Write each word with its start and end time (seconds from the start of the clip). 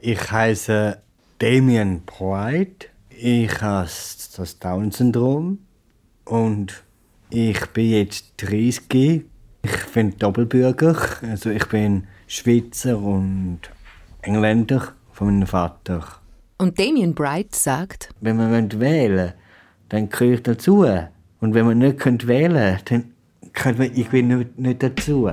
Ich 0.00 0.30
heiße 0.30 1.00
Damien 1.38 2.02
Bright. 2.04 2.90
Ich 3.10 3.60
habe 3.60 3.88
das 4.36 4.58
Down-Syndrom 4.60 5.58
und 6.24 6.84
ich 7.30 7.66
bin 7.68 7.90
jetzt 7.90 8.34
30. 8.38 9.24
Ich 9.62 9.86
bin 9.92 10.16
Doppelbürger. 10.18 10.96
Also 11.22 11.50
ich 11.50 11.66
bin 11.66 12.06
Schweizer 12.26 12.98
und 12.98 13.60
Engländer 14.22 14.92
von 15.12 15.26
meinem 15.28 15.46
Vater. 15.46 16.04
Und 16.58 16.78
Damien 16.78 17.14
Bright 17.14 17.54
sagt, 17.54 18.10
wenn 18.20 18.36
man 18.36 18.80
wählen 18.80 19.32
dann 19.88 20.10
gehöre 20.10 20.34
ich 20.34 20.42
dazu. 20.42 20.86
Und 21.40 21.54
wenn 21.54 21.66
man 21.66 21.78
nicht 21.78 22.26
wählen 22.26 22.78
kann, 22.84 23.14
dann 23.42 23.52
gehört 23.52 23.78
man 23.78 23.86
irgendwie 23.88 24.22
nicht, 24.22 24.58
nicht 24.58 24.82
dazu. 24.82 25.30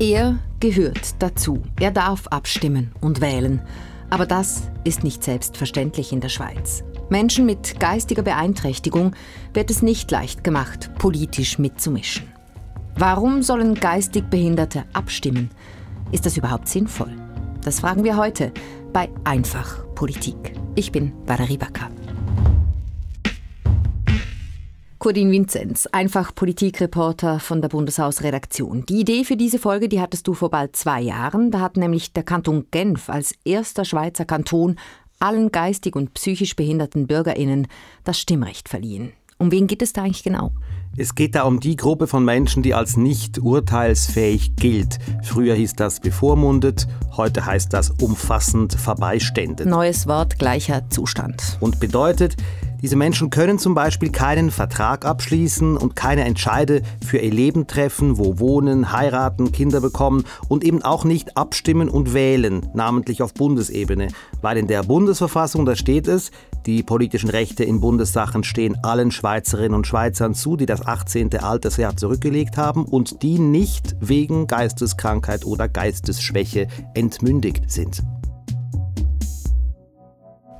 Er 0.00 0.38
gehört 0.60 1.16
dazu. 1.18 1.60
Er 1.78 1.90
darf 1.90 2.26
abstimmen 2.28 2.90
und 3.02 3.20
wählen. 3.20 3.60
Aber 4.08 4.24
das 4.24 4.70
ist 4.82 5.04
nicht 5.04 5.22
selbstverständlich 5.22 6.10
in 6.14 6.22
der 6.22 6.30
Schweiz. 6.30 6.82
Menschen 7.10 7.44
mit 7.44 7.78
geistiger 7.78 8.22
Beeinträchtigung 8.22 9.14
wird 9.52 9.70
es 9.70 9.82
nicht 9.82 10.10
leicht 10.10 10.42
gemacht, 10.42 10.90
politisch 10.98 11.58
mitzumischen. 11.58 12.26
Warum 12.96 13.42
sollen 13.42 13.74
geistig 13.74 14.24
Behinderte 14.30 14.84
abstimmen? 14.94 15.50
Ist 16.12 16.24
das 16.24 16.38
überhaupt 16.38 16.68
sinnvoll? 16.68 17.12
Das 17.62 17.80
fragen 17.80 18.02
wir 18.02 18.16
heute 18.16 18.52
bei 18.94 19.10
Einfach 19.24 19.84
Politik. 19.94 20.54
Ich 20.76 20.92
bin 20.92 21.12
Valerie 21.26 21.58
Backer. 21.58 21.90
Cordin 25.00 25.30
Vinzenz, 25.30 25.86
einfach 25.92 26.34
Politikreporter 26.34 27.40
von 27.40 27.62
der 27.62 27.70
Bundeshausredaktion. 27.70 28.84
Die 28.84 29.00
Idee 29.00 29.24
für 29.24 29.38
diese 29.38 29.58
Folge, 29.58 29.88
die 29.88 29.98
hattest 29.98 30.28
du 30.28 30.34
vor 30.34 30.50
bald 30.50 30.76
zwei 30.76 31.00
Jahren. 31.00 31.50
Da 31.50 31.60
hat 31.60 31.78
nämlich 31.78 32.12
der 32.12 32.22
Kanton 32.22 32.66
Genf 32.70 33.08
als 33.08 33.34
erster 33.46 33.86
Schweizer 33.86 34.26
Kanton 34.26 34.76
allen 35.18 35.50
geistig 35.52 35.96
und 35.96 36.12
psychisch 36.12 36.54
behinderten 36.54 37.06
BürgerInnen 37.06 37.66
das 38.04 38.20
Stimmrecht 38.20 38.68
verliehen. 38.68 39.14
Um 39.38 39.50
wen 39.50 39.66
geht 39.66 39.80
es 39.80 39.94
da 39.94 40.02
eigentlich 40.02 40.22
genau? 40.22 40.52
Es 40.98 41.14
geht 41.14 41.34
da 41.34 41.44
um 41.44 41.60
die 41.60 41.76
Gruppe 41.76 42.06
von 42.06 42.22
Menschen, 42.22 42.62
die 42.62 42.74
als 42.74 42.98
nicht 42.98 43.38
urteilsfähig 43.38 44.54
gilt. 44.56 44.98
Früher 45.22 45.54
hieß 45.54 45.76
das 45.76 46.00
bevormundet, 46.00 46.86
heute 47.16 47.46
heißt 47.46 47.72
das 47.72 47.88
umfassend 47.88 48.74
verbeiständet. 48.74 49.66
Neues 49.66 50.06
Wort, 50.06 50.38
gleicher 50.38 50.90
Zustand. 50.90 51.56
Und 51.60 51.80
bedeutet, 51.80 52.36
diese 52.82 52.96
Menschen 52.96 53.30
können 53.30 53.58
zum 53.58 53.74
Beispiel 53.74 54.10
keinen 54.10 54.50
Vertrag 54.50 55.04
abschließen 55.04 55.76
und 55.76 55.96
keine 55.96 56.24
Entscheide 56.24 56.82
für 57.04 57.18
ihr 57.18 57.32
Leben 57.32 57.66
treffen, 57.66 58.18
wo 58.18 58.38
wohnen, 58.38 58.92
heiraten, 58.92 59.52
Kinder 59.52 59.80
bekommen 59.80 60.24
und 60.48 60.64
eben 60.64 60.82
auch 60.82 61.04
nicht 61.04 61.36
abstimmen 61.36 61.88
und 61.88 62.14
wählen, 62.14 62.68
namentlich 62.74 63.22
auf 63.22 63.34
Bundesebene. 63.34 64.08
Weil 64.40 64.56
in 64.56 64.66
der 64.66 64.82
Bundesverfassung, 64.82 65.66
da 65.66 65.76
steht 65.76 66.08
es, 66.08 66.30
die 66.66 66.82
politischen 66.82 67.30
Rechte 67.30 67.64
in 67.64 67.80
Bundessachen 67.80 68.44
stehen 68.44 68.76
allen 68.82 69.10
Schweizerinnen 69.10 69.74
und 69.74 69.86
Schweizern 69.86 70.34
zu, 70.34 70.56
die 70.56 70.66
das 70.66 70.86
18. 70.86 71.38
Altersjahr 71.38 71.96
zurückgelegt 71.96 72.56
haben 72.56 72.84
und 72.84 73.22
die 73.22 73.38
nicht 73.38 73.96
wegen 74.00 74.46
Geisteskrankheit 74.46 75.44
oder 75.46 75.68
Geistesschwäche 75.68 76.68
entmündigt 76.94 77.70
sind. 77.70 78.02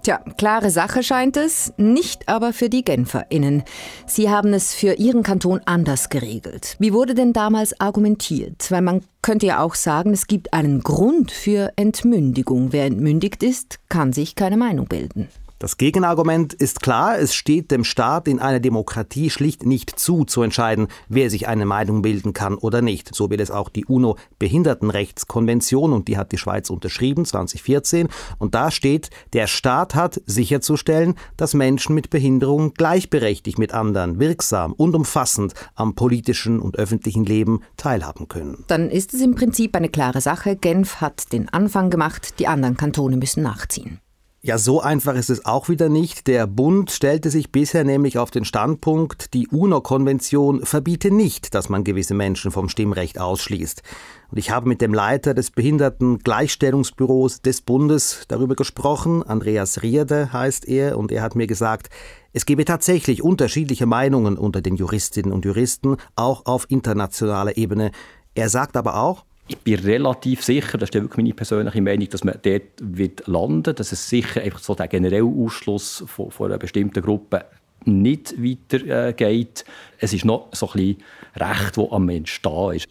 Tja, 0.02 0.18
klare 0.38 0.70
Sache 0.70 1.02
scheint 1.02 1.36
es, 1.36 1.74
nicht 1.76 2.26
aber 2.26 2.54
für 2.54 2.70
die 2.70 2.84
GenferInnen. 2.84 3.64
Sie 4.06 4.30
haben 4.30 4.54
es 4.54 4.72
für 4.72 4.94
ihren 4.94 5.22
Kanton 5.22 5.60
anders 5.66 6.08
geregelt. 6.08 6.76
Wie 6.78 6.94
wurde 6.94 7.14
denn 7.14 7.34
damals 7.34 7.78
argumentiert? 7.78 8.70
Weil 8.70 8.80
man 8.80 9.02
könnte 9.20 9.44
ja 9.44 9.60
auch 9.60 9.74
sagen, 9.74 10.14
es 10.14 10.26
gibt 10.26 10.54
einen 10.54 10.80
Grund 10.80 11.30
für 11.30 11.72
Entmündigung. 11.76 12.72
Wer 12.72 12.86
entmündigt 12.86 13.42
ist, 13.42 13.78
kann 13.90 14.14
sich 14.14 14.36
keine 14.36 14.56
Meinung 14.56 14.86
bilden. 14.86 15.28
Das 15.60 15.76
Gegenargument 15.76 16.54
ist 16.54 16.80
klar, 16.80 17.18
es 17.18 17.34
steht 17.34 17.70
dem 17.70 17.84
Staat 17.84 18.26
in 18.28 18.40
einer 18.40 18.60
Demokratie 18.60 19.28
schlicht 19.28 19.66
nicht 19.66 19.90
zu, 19.90 20.24
zu 20.24 20.40
entscheiden, 20.40 20.88
wer 21.10 21.28
sich 21.28 21.48
eine 21.48 21.66
Meinung 21.66 22.00
bilden 22.00 22.32
kann 22.32 22.54
oder 22.54 22.80
nicht. 22.80 23.14
So 23.14 23.28
will 23.28 23.42
es 23.42 23.50
auch 23.50 23.68
die 23.68 23.84
UNO-Behindertenrechtskonvention 23.84 25.92
und 25.92 26.08
die 26.08 26.16
hat 26.16 26.32
die 26.32 26.38
Schweiz 26.38 26.70
unterschrieben 26.70 27.26
2014 27.26 28.08
und 28.38 28.54
da 28.54 28.70
steht, 28.70 29.10
der 29.34 29.46
Staat 29.46 29.94
hat 29.94 30.22
sicherzustellen, 30.24 31.16
dass 31.36 31.52
Menschen 31.52 31.94
mit 31.94 32.08
Behinderung 32.08 32.72
gleichberechtigt 32.72 33.58
mit 33.58 33.74
anderen, 33.74 34.18
wirksam 34.18 34.72
und 34.72 34.94
umfassend 34.94 35.52
am 35.74 35.94
politischen 35.94 36.58
und 36.58 36.78
öffentlichen 36.78 37.26
Leben 37.26 37.60
teilhaben 37.76 38.28
können. 38.28 38.64
Dann 38.68 38.88
ist 38.88 39.12
es 39.12 39.20
im 39.20 39.34
Prinzip 39.34 39.76
eine 39.76 39.90
klare 39.90 40.22
Sache. 40.22 40.56
Genf 40.56 41.02
hat 41.02 41.34
den 41.34 41.50
Anfang 41.50 41.90
gemacht, 41.90 42.38
die 42.38 42.46
anderen 42.46 42.78
Kantone 42.78 43.18
müssen 43.18 43.42
nachziehen. 43.42 44.00
Ja, 44.42 44.56
so 44.56 44.80
einfach 44.80 45.16
ist 45.16 45.28
es 45.28 45.44
auch 45.44 45.68
wieder 45.68 45.90
nicht. 45.90 46.26
Der 46.26 46.46
Bund 46.46 46.90
stellte 46.90 47.28
sich 47.28 47.52
bisher 47.52 47.84
nämlich 47.84 48.16
auf 48.16 48.30
den 48.30 48.46
Standpunkt, 48.46 49.34
die 49.34 49.48
UNO-Konvention 49.48 50.64
verbiete 50.64 51.10
nicht, 51.10 51.54
dass 51.54 51.68
man 51.68 51.84
gewisse 51.84 52.14
Menschen 52.14 52.50
vom 52.50 52.70
Stimmrecht 52.70 53.20
ausschließt. 53.20 53.82
Und 54.30 54.38
ich 54.38 54.50
habe 54.50 54.66
mit 54.66 54.80
dem 54.80 54.94
Leiter 54.94 55.34
des 55.34 55.50
Behindertengleichstellungsbüros 55.50 57.42
des 57.42 57.60
Bundes 57.60 58.24
darüber 58.28 58.56
gesprochen. 58.56 59.22
Andreas 59.22 59.82
Rierde 59.82 60.32
heißt 60.32 60.66
er, 60.66 60.96
und 60.96 61.12
er 61.12 61.20
hat 61.20 61.36
mir 61.36 61.46
gesagt, 61.46 61.90
es 62.32 62.46
gebe 62.46 62.64
tatsächlich 62.64 63.22
unterschiedliche 63.22 63.84
Meinungen 63.84 64.38
unter 64.38 64.62
den 64.62 64.76
Juristinnen 64.76 65.32
und 65.32 65.44
Juristen, 65.44 65.98
auch 66.16 66.46
auf 66.46 66.64
internationaler 66.70 67.58
Ebene. 67.58 67.90
Er 68.34 68.48
sagt 68.48 68.78
aber 68.78 69.02
auch, 69.02 69.26
ich 69.50 69.58
bin 69.58 69.80
relativ 69.80 70.44
sicher, 70.44 70.78
das 70.78 70.90
ist 70.90 70.94
wirklich 70.94 71.16
meine 71.16 71.34
persönliche 71.34 71.82
Meinung, 71.82 72.08
dass 72.08 72.22
man 72.22 72.38
dort 72.40 72.62
wird 72.80 73.26
landen 73.26 73.74
dass 73.74 73.90
es 73.90 74.08
sicher 74.08 74.40
einfach 74.42 74.60
so 74.60 74.76
der 74.76 74.86
generelle 74.86 75.24
Ausschluss 75.24 76.04
von, 76.06 76.30
von 76.30 76.46
einer 76.46 76.58
bestimmten 76.58 77.02
Gruppe 77.02 77.44
nicht 77.84 78.34
weitergeht. 78.40 79.64
Äh, 79.66 80.04
es 80.04 80.12
ist 80.12 80.24
noch 80.24 80.48
so 80.52 80.68
ein 80.68 80.72
bisschen 80.72 80.96
Recht, 81.34 81.76
das 81.76 81.90
am 81.90 82.06
Mensch 82.06 82.40
da 82.42 82.70
ist. 82.70 82.86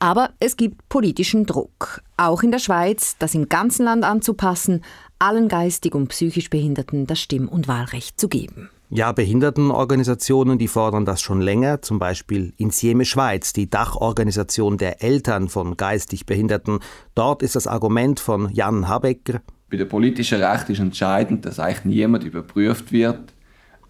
Aber 0.00 0.30
es 0.40 0.56
gibt 0.56 0.88
politischen 0.88 1.46
Druck, 1.46 2.02
auch 2.16 2.42
in 2.42 2.50
der 2.50 2.58
Schweiz, 2.58 3.16
das 3.18 3.34
im 3.34 3.48
ganzen 3.48 3.84
Land 3.84 4.02
anzupassen, 4.02 4.82
allen 5.18 5.48
geistig 5.48 5.94
und 5.94 6.08
psychisch 6.08 6.50
Behinderten 6.50 7.06
das 7.06 7.20
Stimm- 7.20 7.48
und 7.48 7.68
Wahlrecht 7.68 8.18
zu 8.18 8.28
geben. 8.28 8.70
Ja, 8.92 9.12
Behindertenorganisationen, 9.12 10.58
die 10.58 10.66
fordern 10.66 11.04
das 11.04 11.20
schon 11.20 11.40
länger, 11.40 11.80
zum 11.80 12.00
Beispiel 12.00 12.52
Insieme 12.56 13.04
Schweiz, 13.04 13.52
die 13.52 13.70
Dachorganisation 13.70 14.78
der 14.78 15.00
Eltern 15.00 15.48
von 15.48 15.76
geistig 15.76 16.26
Behinderten. 16.26 16.80
Dort 17.14 17.44
ist 17.44 17.54
das 17.54 17.68
Argument 17.68 18.18
von 18.18 18.50
Jan 18.52 18.88
Habecker. 18.88 19.42
Bei 19.70 19.76
der 19.76 19.84
politischen 19.84 20.42
Recht 20.42 20.70
ist 20.70 20.80
entscheidend, 20.80 21.46
dass 21.46 21.60
eigentlich 21.60 21.84
niemand 21.84 22.24
überprüft 22.24 22.90
wird, 22.90 23.32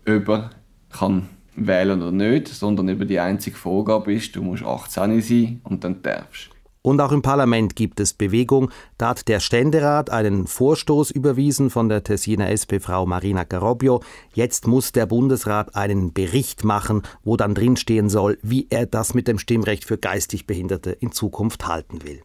ob 0.06 0.28
er 0.28 0.50
kann 0.90 1.30
wählen 1.56 2.02
oder 2.02 2.12
nicht, 2.12 2.48
sondern 2.48 2.90
über 2.90 3.06
die 3.06 3.20
einzige 3.20 3.56
Vorgabe 3.56 4.12
ist, 4.12 4.36
du 4.36 4.42
musst 4.42 4.64
18 4.64 5.22
sein 5.22 5.60
und 5.64 5.82
dann 5.82 6.02
darfst. 6.02 6.50
Und 6.82 7.00
auch 7.00 7.12
im 7.12 7.20
Parlament 7.20 7.76
gibt 7.76 8.00
es 8.00 8.14
Bewegung. 8.14 8.70
Da 8.96 9.10
hat 9.10 9.28
der 9.28 9.40
Ständerat 9.40 10.08
einen 10.08 10.46
Vorstoß 10.46 11.10
überwiesen 11.10 11.68
von 11.68 11.90
der 11.90 12.02
Tessiner 12.02 12.48
SP-Frau 12.48 13.04
Marina 13.04 13.44
Carobio. 13.44 14.00
Jetzt 14.32 14.66
muss 14.66 14.92
der 14.92 15.04
Bundesrat 15.04 15.76
einen 15.76 16.14
Bericht 16.14 16.64
machen, 16.64 17.02
wo 17.22 17.36
dann 17.36 17.54
drinstehen 17.54 18.08
soll, 18.08 18.38
wie 18.42 18.66
er 18.70 18.86
das 18.86 19.12
mit 19.12 19.28
dem 19.28 19.38
Stimmrecht 19.38 19.84
für 19.84 19.98
geistig 19.98 20.46
Behinderte 20.46 20.92
in 20.92 21.12
Zukunft 21.12 21.68
halten 21.68 22.02
will. 22.02 22.22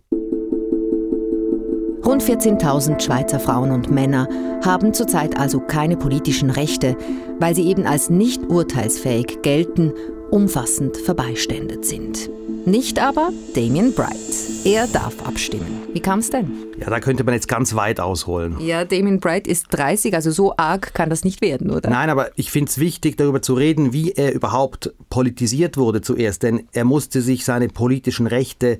Rund 2.05 2.21
14.000 2.21 3.01
Schweizer 3.01 3.39
Frauen 3.39 3.71
und 3.71 3.89
Männer 3.89 4.29
haben 4.63 4.93
zurzeit 4.93 5.39
also 5.39 5.59
keine 5.59 5.97
politischen 5.97 6.51
Rechte, 6.51 6.95
weil 7.39 7.55
sie 7.55 7.67
eben 7.67 7.87
als 7.87 8.11
nicht 8.11 8.43
urteilsfähig 8.47 9.41
gelten, 9.41 9.91
umfassend 10.35 10.97
verbeiständet 10.97 11.85
sind. 11.85 12.29
Nicht 12.65 12.99
aber 12.99 13.31
Damien 13.55 13.93
Bright. 13.93 14.17
Er 14.65 14.85
darf 14.85 15.25
abstimmen. 15.25 15.83
Wie 15.93 16.01
kam 16.01 16.19
es 16.19 16.29
denn? 16.29 16.51
Ja, 16.77 16.89
da 16.89 16.99
könnte 16.99 17.23
man 17.23 17.33
jetzt 17.35 17.47
ganz 17.47 17.73
weit 17.73 18.01
ausholen. 18.01 18.57
Ja, 18.59 18.83
Damien 18.83 19.21
Bright 19.21 19.47
ist 19.47 19.67
30, 19.69 20.13
also 20.13 20.31
so 20.31 20.53
arg 20.57 20.93
kann 20.93 21.09
das 21.09 21.23
nicht 21.23 21.39
werden, 21.41 21.71
oder? 21.71 21.89
Nein, 21.89 22.09
aber 22.09 22.31
ich 22.35 22.51
finde 22.51 22.69
es 22.69 22.79
wichtig, 22.79 23.15
darüber 23.15 23.41
zu 23.41 23.53
reden, 23.53 23.93
wie 23.93 24.11
er 24.11 24.33
überhaupt 24.33 24.93
politisiert 25.09 25.77
wurde 25.77 26.01
zuerst. 26.01 26.43
Denn 26.43 26.67
er 26.73 26.83
musste 26.83 27.21
sich 27.21 27.45
seine 27.45 27.69
politischen 27.69 28.27
Rechte 28.27 28.79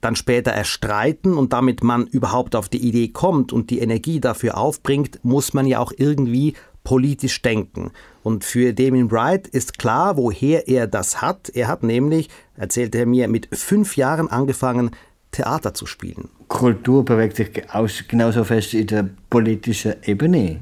dann 0.00 0.16
später 0.16 0.50
erstreiten 0.50 1.34
und 1.34 1.52
damit 1.52 1.84
man 1.84 2.08
überhaupt 2.08 2.56
auf 2.56 2.68
die 2.68 2.84
Idee 2.86 3.08
kommt 3.08 3.52
und 3.52 3.70
die 3.70 3.78
Energie 3.78 4.18
dafür 4.18 4.58
aufbringt, 4.58 5.20
muss 5.22 5.54
man 5.54 5.66
ja 5.66 5.78
auch 5.78 5.92
irgendwie 5.96 6.54
politisch 6.86 7.42
denken. 7.42 7.90
Und 8.22 8.44
für 8.44 8.72
Damien 8.72 9.08
Bright 9.08 9.48
ist 9.48 9.76
klar, 9.76 10.16
woher 10.16 10.68
er 10.68 10.86
das 10.86 11.20
hat. 11.20 11.50
Er 11.52 11.66
hat 11.66 11.82
nämlich, 11.82 12.28
erzählte 12.56 12.98
er 12.98 13.06
mir, 13.06 13.26
mit 13.26 13.48
fünf 13.52 13.96
Jahren 13.96 14.30
angefangen, 14.30 14.92
Theater 15.32 15.74
zu 15.74 15.84
spielen. 15.84 16.28
Kultur 16.46 17.04
bewegt 17.04 17.36
sich 17.36 18.08
genauso 18.08 18.44
fest 18.44 18.72
in 18.72 18.86
der 18.86 19.10
politischen 19.28 19.96
Ebene. 20.04 20.60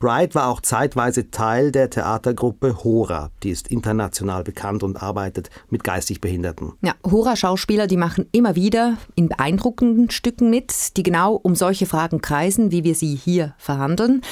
Bright 0.00 0.34
war 0.34 0.48
auch 0.48 0.60
zeitweise 0.60 1.30
Teil 1.30 1.70
der 1.70 1.88
Theatergruppe 1.88 2.82
Hora. 2.82 3.30
Die 3.44 3.50
ist 3.50 3.68
international 3.68 4.42
bekannt 4.42 4.82
und 4.82 5.00
arbeitet 5.00 5.50
mit 5.70 5.84
geistig 5.84 6.20
Behinderten. 6.20 6.72
Ja, 6.82 6.94
Hora-Schauspieler, 7.08 7.86
die 7.86 7.96
machen 7.96 8.26
immer 8.32 8.56
wieder 8.56 8.96
in 9.14 9.28
beeindruckenden 9.28 10.10
Stücken 10.10 10.50
mit, 10.50 10.96
die 10.96 11.04
genau 11.04 11.36
um 11.36 11.54
solche 11.54 11.86
Fragen 11.86 12.20
kreisen, 12.20 12.72
wie 12.72 12.82
wir 12.82 12.96
sie 12.96 13.14
hier 13.14 13.54
verhandeln. 13.58 14.22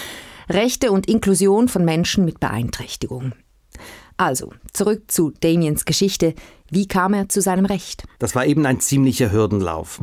Rechte 0.51 0.91
und 0.91 1.09
Inklusion 1.09 1.69
von 1.69 1.85
Menschen 1.85 2.25
mit 2.25 2.41
Beeinträchtigung. 2.41 3.35
Also, 4.17 4.53
zurück 4.73 5.05
zu 5.07 5.31
Damiens 5.31 5.85
Geschichte. 5.85 6.35
Wie 6.69 6.89
kam 6.89 7.15
er 7.15 7.29
zu 7.29 7.41
seinem 7.41 7.67
Recht? 7.67 8.03
Das 8.19 8.35
war 8.35 8.45
eben 8.45 8.67
ein 8.67 8.81
ziemlicher 8.81 9.31
Hürdenlauf. 9.31 10.01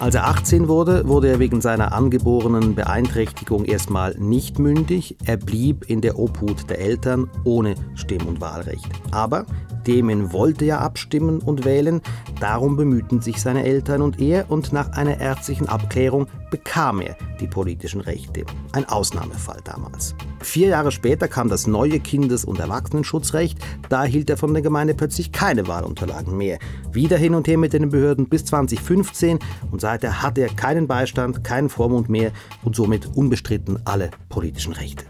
Als 0.00 0.14
er 0.14 0.26
18 0.26 0.68
wurde, 0.68 1.06
wurde 1.06 1.28
er 1.28 1.38
wegen 1.38 1.60
seiner 1.60 1.92
angeborenen 1.92 2.74
Beeinträchtigung 2.74 3.66
erstmal 3.66 4.16
nicht 4.18 4.58
mündig. 4.58 5.18
Er 5.26 5.36
blieb 5.36 5.88
in 5.90 6.00
der 6.00 6.18
Obhut 6.18 6.68
der 6.70 6.80
Eltern 6.80 7.30
ohne 7.44 7.74
Stimm- 7.94 8.26
und 8.26 8.40
Wahlrecht. 8.40 8.88
Aber 9.10 9.44
Demen 9.86 10.32
wollte 10.32 10.64
ja 10.64 10.78
abstimmen 10.78 11.40
und 11.40 11.66
wählen, 11.66 12.00
darum 12.40 12.76
bemühten 12.76 13.20
sich 13.20 13.40
seine 13.40 13.64
Eltern 13.64 14.00
und 14.00 14.18
er 14.18 14.50
und 14.50 14.72
nach 14.72 14.92
einer 14.92 15.20
ärztlichen 15.20 15.68
Abklärung 15.68 16.26
bekam 16.52 17.00
er 17.00 17.16
die 17.40 17.48
politischen 17.48 18.00
Rechte. 18.00 18.44
Ein 18.70 18.84
Ausnahmefall 18.84 19.58
damals. 19.64 20.14
Vier 20.40 20.68
Jahre 20.68 20.92
später 20.92 21.26
kam 21.26 21.48
das 21.48 21.66
neue 21.66 21.98
Kindes- 21.98 22.44
und 22.44 22.60
Erwachsenenschutzrecht, 22.60 23.58
da 23.88 24.04
erhielt 24.04 24.30
er 24.30 24.36
von 24.36 24.52
der 24.52 24.62
Gemeinde 24.62 24.94
plötzlich 24.94 25.32
keine 25.32 25.66
Wahlunterlagen 25.66 26.36
mehr. 26.36 26.60
Wieder 26.92 27.16
hin 27.16 27.34
und 27.34 27.48
her 27.48 27.58
mit 27.58 27.72
den 27.72 27.88
Behörden 27.88 28.28
bis 28.28 28.44
2015 28.44 29.40
und 29.72 29.80
seither 29.80 30.22
hatte 30.22 30.42
er 30.42 30.54
keinen 30.54 30.86
Beistand, 30.86 31.42
keinen 31.42 31.68
Vormund 31.68 32.08
mehr 32.08 32.30
und 32.62 32.76
somit 32.76 33.08
unbestritten 33.16 33.80
alle 33.84 34.10
politischen 34.28 34.74
Rechte. 34.74 35.06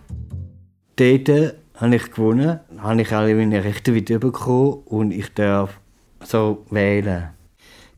Dort 0.96 1.54
habe 1.74 1.96
ich 1.96 2.10
gewonnen, 2.12 2.60
habe 2.78 3.02
ich 3.02 3.12
alle 3.12 3.34
meine 3.34 3.64
Rechte 3.64 3.92
wieder 3.94 4.18
bekommen 4.18 4.82
und 4.84 5.10
ich 5.10 5.34
darf 5.34 5.80
so 6.24 6.64
wählen. 6.70 7.30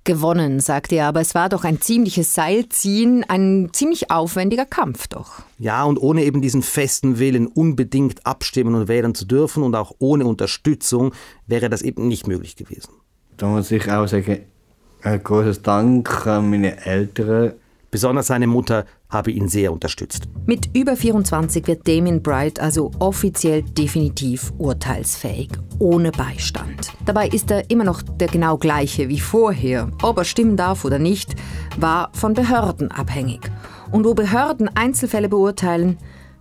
Gewonnen, 0.05 0.61
sagte 0.61 0.97
er, 0.97 1.07
aber 1.09 1.21
es 1.21 1.35
war 1.35 1.49
doch 1.49 1.65
ein 1.65 1.81
ziemliches 1.81 2.35
Seilziehen, 2.35 3.25
ein 3.27 3.71
ziemlich 3.73 4.11
aufwendiger 4.11 4.67
Kampf 4.67 5.07
doch. 5.07 5.43
Ja, 5.59 5.85
und 5.85 5.99
ohne 5.99 6.25
eben 6.25 6.43
diesen 6.43 6.63
festen 6.63 7.19
Willen, 7.19 7.47
unbedingt 7.47 8.27
abstimmen 8.27 8.75
und 8.75 8.89
wählen 8.89 9.15
zu 9.15 9.25
dürfen 9.25 9.63
und 9.63 9.75
auch 9.75 9.93
ohne 9.99 10.27
Unterstützung, 10.27 11.13
wäre 11.47 11.71
das 11.71 11.81
eben 11.81 12.07
nicht 12.07 12.27
möglich 12.27 12.55
gewesen. 12.55 12.93
Da 13.39 13.47
muss 13.47 13.71
ich 13.71 13.91
auch 13.91 14.07
sagen, 14.07 14.41
ein 15.03 15.23
großes 15.23 15.63
Dank 15.63 16.27
an 16.27 16.51
meine 16.51 16.85
Eltern. 16.85 17.55
Besonders 17.91 18.27
seine 18.27 18.47
Mutter 18.47 18.87
habe 19.15 19.31
ihn 19.31 19.49
sehr 19.49 19.73
unterstützt. 19.73 20.25
Mit 20.45 20.69
über 20.77 20.97
24 20.97 21.67
wird 21.67 21.89
Damien 21.89 22.23
Bright 22.23 22.61
also 22.61 22.91
offiziell 22.99 23.63
definitiv 23.63 24.53
urteilsfähig, 24.59 25.49
ohne 25.79 26.13
Beistand. 26.13 26.93
Dabei 27.07 27.29
ist 27.29 27.51
er 27.51 27.71
immer 27.71 27.85
noch 27.85 28.03
der 28.03 28.29
genau 28.29 28.59
gleiche 28.59 29.09
wie 29.09 29.21
vorher. 29.21 29.91
Ob 30.03 30.19
er 30.19 30.25
stimmen 30.25 30.59
darf 30.59 30.85
oder 30.85 30.99
nicht, 30.99 31.35
war 31.79 32.11
von 32.13 32.35
Behörden 32.35 32.91
abhängig. 32.91 33.51
Und 33.91 34.05
wo 34.05 34.13
Behörden 34.13 34.69
Einzelfälle 34.77 35.31
beurteilen, 35.31 35.97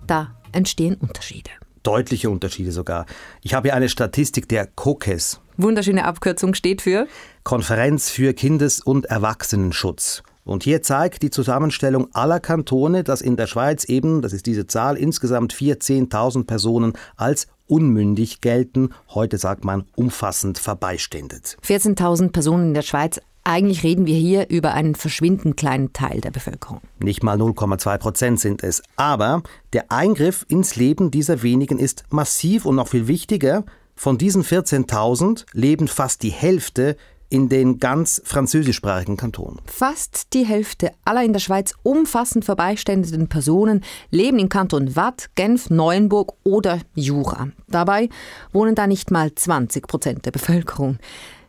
da 0.06 0.36
entstehen 0.52 0.96
Unterschiede. 0.96 1.52
Deutliche 1.84 2.30
Unterschiede 2.30 2.72
sogar. 2.72 3.06
Ich 3.42 3.54
habe 3.54 3.68
hier 3.68 3.76
eine 3.76 3.90
Statistik 3.90 4.50
der 4.50 4.68
COCES. 4.68 5.40
Wunderschöne 5.58 6.06
Abkürzung 6.06 6.56
steht 6.56 6.82
für 6.82 7.08
Konferenz 7.44 8.10
für 8.10 8.34
Kindes- 8.34 8.80
und 8.80 9.06
Erwachsenenschutz. 9.06 10.24
Und 10.46 10.64
hier 10.64 10.82
zeigt 10.82 11.22
die 11.22 11.30
Zusammenstellung 11.30 12.10
aller 12.14 12.40
Kantone, 12.40 13.04
dass 13.04 13.22
in 13.22 13.38
der 13.38 13.48
Schweiz 13.48 13.86
eben, 13.86 14.22
das 14.22 14.34
ist 14.34 14.46
diese 14.46 14.68
Zahl, 14.68 14.98
insgesamt 14.98 15.54
14.000 15.54 16.46
Personen 16.46 16.94
als 17.16 17.48
unmündig 17.68 18.42
gelten. 18.42 18.90
Heute 19.10 19.38
sagt 19.38 19.64
man 19.64 19.86
umfassend 19.96 20.60
verbeiständert. 20.60 21.58
14.000 21.66 22.32
Personen 22.32 22.68
in 22.68 22.74
der 22.74 22.82
Schweiz. 22.82 23.20
Eigentlich 23.46 23.84
reden 23.84 24.06
wir 24.06 24.16
hier 24.16 24.50
über 24.50 24.74
einen 24.74 24.96
verschwindend 24.96 25.58
kleinen 25.58 25.92
Teil 25.92 26.22
der 26.22 26.32
Bevölkerung. 26.32 26.80
Nicht 27.00 27.24
mal 27.24 27.38
0,2 27.38 27.98
Prozent 27.98 28.40
sind 28.40 28.64
es. 28.64 28.82
Aber 28.96 29.44
der 29.74 29.92
Eingriff 29.92 30.46
ins 30.48 30.78
Leben 30.78 31.12
dieser 31.12 31.44
wenigen 31.44 31.78
ist 31.78 32.04
massiv 32.10 32.66
und 32.66 32.76
noch 32.76 32.88
viel 32.88 33.08
wichtiger. 33.08 33.66
Von 33.96 34.18
diesen 34.18 34.44
14.000 34.44 35.46
leben 35.54 35.88
fast 35.88 36.24
die 36.24 36.32
Hälfte 36.32 36.96
in 37.34 37.50
den 37.50 37.80
ganz 37.80 38.22
französischsprachigen 38.24 39.18
Kantonen. 39.18 39.60
Fast 39.66 40.34
die 40.34 40.46
Hälfte 40.46 40.92
aller 41.04 41.24
in 41.24 41.34
der 41.34 41.40
Schweiz 41.40 41.74
umfassend 41.82 42.46
verbeiständeten 42.46 43.28
Personen 43.28 43.84
leben 44.12 44.38
im 44.38 44.50
Kanton 44.50 44.96
Watt, 44.96 45.32
Genf, 45.34 45.72
Neuenburg 45.72 46.34
oder 46.44 46.80
Jura. 46.94 47.48
Dabei 47.68 48.10
wohnen 48.52 48.76
da 48.76 48.86
nicht 48.86 49.10
mal 49.10 49.34
20 49.34 49.88
Prozent 49.88 50.26
der 50.28 50.32
Bevölkerung. 50.32 51.00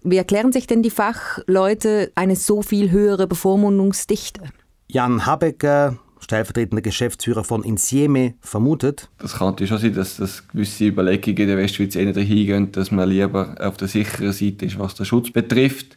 Wie 0.02 0.16
erklären 0.16 0.52
sich 0.52 0.66
denn 0.66 0.82
die 0.82 0.88
Fachleute 0.88 2.10
eine 2.14 2.36
so 2.36 2.62
viel 2.62 2.90
höhere 2.90 3.26
Bevormundungsdichte? 3.26 4.40
Jan 4.88 5.26
Habecker, 5.26 5.98
stellvertretender 6.24 6.82
Geschäftsführer 6.82 7.44
von 7.44 7.62
Insieme, 7.62 8.34
vermutet. 8.40 9.08
Das 9.18 9.34
kann 9.34 9.48
natürlich 9.48 9.70
schon 9.70 9.78
sein, 9.78 9.94
dass 9.94 10.16
das 10.16 10.48
gewisse 10.48 10.86
Überlegungen 10.86 11.38
in 11.38 11.46
der 11.48 11.56
Westschweiz 11.56 11.94
eher 11.94 12.12
dahin 12.12 12.46
gehen, 12.46 12.72
dass 12.72 12.90
man 12.90 13.08
lieber 13.08 13.54
auf 13.60 13.76
der 13.76 13.88
sicheren 13.88 14.32
Seite 14.32 14.66
ist, 14.66 14.78
was 14.78 14.94
den 14.94 15.06
Schutz 15.06 15.30
betrifft. 15.30 15.96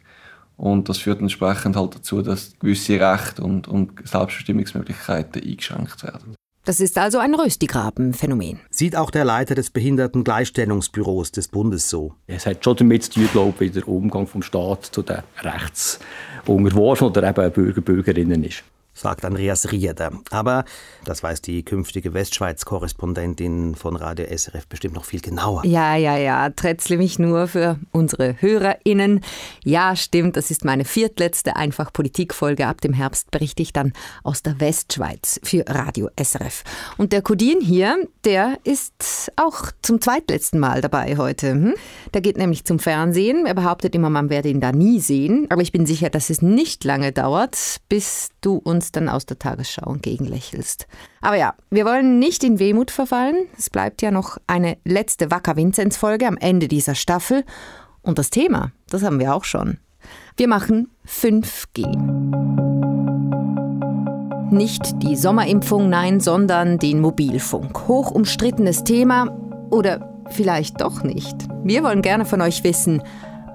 Und 0.58 0.90
das 0.90 0.98
führt 0.98 1.22
entsprechend 1.22 1.76
halt 1.76 1.96
dazu, 1.96 2.22
dass 2.22 2.54
gewisse 2.60 3.00
Rechte 3.00 3.44
und, 3.44 3.68
und 3.68 3.92
Selbstbestimmungsmöglichkeiten 4.04 5.44
eingeschränkt 5.44 6.04
werden. 6.04 6.36
Das 6.66 6.82
ist 6.82 6.98
also 6.98 7.20
ein 7.20 7.34
Röstigraben-Phänomen. 7.34 8.60
Sieht 8.70 8.98
auch 8.98 9.10
der 9.10 9.24
Leiter 9.24 9.56
des 9.56 9.70
Behindertengleichstellungsbüros 9.70 11.32
des 11.32 11.48
Bundes 11.48 11.90
so. 11.90 12.14
Es 12.28 12.46
hat 12.46 12.62
schon 12.62 12.76
damit 12.76 13.04
zu 13.04 13.12
tun, 13.12 13.30
glaube 13.32 13.54
ich, 13.54 13.60
wie 13.74 13.80
der 13.80 13.88
Umgang 13.88 14.28
vom 14.28 14.42
Staat 14.42 14.84
zu 14.86 15.02
den 15.02 15.20
Rechtsunterworfen 15.42 17.08
oder 17.08 17.30
eben 17.30 17.52
Bürger, 17.54 17.80
Bürgerinnen 17.80 18.44
ist 18.44 18.64
sagt 18.98 19.24
Andreas 19.26 19.72
Rieder. 19.72 20.12
Aber 20.32 20.66
das 21.06 21.24
weiß 21.24 21.42
die 21.42 21.64
künftige 21.64 22.14
Westschweiz-Korrespondentin 22.14 23.76
von 23.76 23.96
Radio 23.96 24.26
SRF 24.26 24.68
bestimmt 24.68 24.96
noch 24.96 25.06
viel 25.06 25.22
genauer. 25.22 25.64
Ja, 25.66 25.96
ja, 25.96 26.18
ja, 26.18 26.50
trätzle 26.50 26.98
mich 26.98 27.20
nur 27.20 27.48
für 27.48 27.80
unsere 27.92 28.42
HörerInnen. 28.42 29.22
Ja, 29.64 29.96
stimmt, 29.96 30.36
das 30.36 30.52
ist 30.52 30.66
meine 30.66 30.86
viertletzte 30.86 31.56
Einfach-Politik-Folge. 31.56 32.68
Ab 32.68 32.82
dem 32.82 32.94
Herbst 32.94 33.32
berichte 33.32 33.62
ich 33.62 33.72
dann 33.72 33.94
aus 34.24 34.42
der 34.42 34.60
Westschweiz 34.60 35.40
für 35.44 35.64
Radio 35.68 36.10
SRF. 36.20 36.64
Und 36.98 37.14
der 37.14 37.22
Kodin 37.22 37.62
hier, 37.62 37.98
der 38.26 38.58
ist 38.64 39.32
auch 39.36 39.72
zum 39.82 40.02
zweitletzten 40.02 40.60
Mal 40.60 40.82
dabei 40.82 41.18
heute. 41.18 41.52
Hm? 41.52 41.76
Der 42.14 42.22
geht 42.22 42.38
nämlich 42.38 42.66
zum 42.66 42.80
Fernsehen. 42.80 43.46
Er 43.46 43.54
behauptet 43.54 43.94
immer, 43.96 44.10
man 44.10 44.30
werde 44.30 44.50
ihn 44.50 44.62
da 44.62 44.72
nie 44.72 45.00
sehen. 45.00 45.48
Aber 45.50 45.62
ich 45.62 45.72
bin 45.72 45.86
sicher, 45.86 46.10
dass 46.10 46.30
es 46.30 46.42
nicht 46.42 46.84
lange 46.84 47.12
dauert, 47.12 47.78
bis 47.90 48.30
du 48.42 48.58
uns 48.58 48.87
uns 48.88 48.92
dann 48.94 49.10
aus 49.10 49.26
der 49.26 49.38
Tagesschau 49.38 49.92
entgegenlächelst. 49.92 50.88
Aber 51.22 51.36
ja, 51.36 51.54
wir 51.70 51.86
wollen 51.86 52.20
nicht 52.20 52.44
in 52.44 52.60
Wehmut 52.60 52.92
verfallen. 52.92 53.48
Es 53.58 53.70
bleibt 53.70 54.02
ja 54.02 54.12
noch 54.12 54.38
eine 54.48 54.78
letzte 54.86 55.30
Wacker 55.30 55.56
Vinzenz 55.58 55.98
Folge 55.98 56.28
am 56.28 56.38
Ende 56.38 56.68
dieser 56.68 56.96
Staffel. 56.96 57.44
Und 58.02 58.18
das 58.18 58.30
Thema, 58.30 58.72
das 58.90 59.04
haben 59.04 59.20
wir 59.20 59.36
auch 59.36 59.44
schon. 59.44 59.80
Wir 60.38 60.48
machen 60.48 60.90
5G. 61.06 61.86
Nicht 64.50 65.04
die 65.04 65.18
Sommerimpfung, 65.18 65.90
nein, 65.90 66.22
sondern 66.22 66.80
den 66.80 67.02
Mobilfunk. 67.02 67.88
Hoch 67.90 68.12
umstrittenes 68.12 68.86
Thema 68.86 69.38
oder 69.70 70.24
vielleicht 70.30 70.80
doch 70.80 71.04
nicht. 71.04 71.36
Wir 71.64 71.84
wollen 71.84 72.02
gerne 72.02 72.24
von 72.24 72.40
euch 72.40 72.64
wissen, 72.64 73.02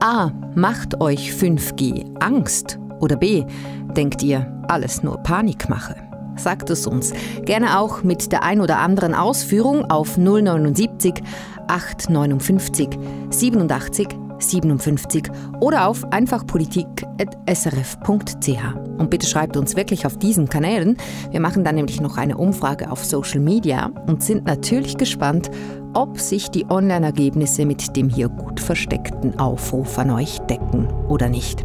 a. 0.01 0.31
Macht 0.55 1.01
euch 1.01 1.31
5G 1.33 2.21
Angst? 2.21 2.79
Oder 3.03 3.17
b. 3.17 3.45
Denkt 3.97 4.23
ihr, 4.23 4.47
alles 4.69 5.03
nur 5.03 5.19
Panikmache? 5.19 5.97
Sagt 6.37 6.71
es 6.71 6.87
uns. 6.87 7.13
Gerne 7.45 7.79
auch 7.79 8.03
mit 8.03 8.33
der 8.33 8.43
ein 8.43 8.63
oder 8.63 8.79
anderen 8.79 9.15
Ausführung 9.15 9.91
auf 9.91 10.17
079 10.17 11.13
859 11.69 12.89
87 13.29 14.09
57 14.39 15.25
oder 15.61 15.89
auf 15.89 16.11
einfachpolitik.srf.ch. 16.13 18.99
Und 18.99 19.11
bitte 19.11 19.27
schreibt 19.27 19.57
uns 19.57 19.75
wirklich 19.77 20.07
auf 20.07 20.17
diesen 20.17 20.49
Kanälen. 20.49 20.97
Wir 21.31 21.41
machen 21.41 21.65
dann 21.65 21.75
nämlich 21.75 22.01
noch 22.01 22.17
eine 22.17 22.39
Umfrage 22.39 22.89
auf 22.91 23.05
Social 23.05 23.41
Media 23.41 23.91
und 24.07 24.23
sind 24.23 24.47
natürlich 24.47 24.97
gespannt, 24.97 25.51
ob 25.95 26.19
sich 26.21 26.51
die 26.51 26.65
Online-Ergebnisse 26.71 27.67
mit 27.67 27.97
dem 27.97 28.09
hier 28.09 28.29
gut 28.29 28.61
versteckten 28.61 29.39
Aufruf 29.39 29.99
an 29.99 30.11
euch 30.11 30.39
decken 30.41 30.89
oder 31.09 31.29
nicht. 31.29 31.65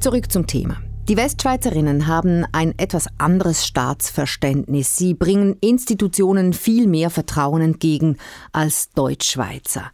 Zurück 0.00 0.32
zum 0.32 0.46
Thema. 0.46 0.78
Die 1.10 1.18
Westschweizerinnen 1.18 2.06
haben 2.06 2.46
ein 2.52 2.72
etwas 2.78 3.06
anderes 3.18 3.66
Staatsverständnis. 3.66 4.96
Sie 4.96 5.12
bringen 5.12 5.58
Institutionen 5.60 6.54
viel 6.54 6.86
mehr 6.86 7.10
Vertrauen 7.10 7.60
entgegen 7.60 8.16
als 8.50 8.88
Deutschschweizer. 8.92 9.90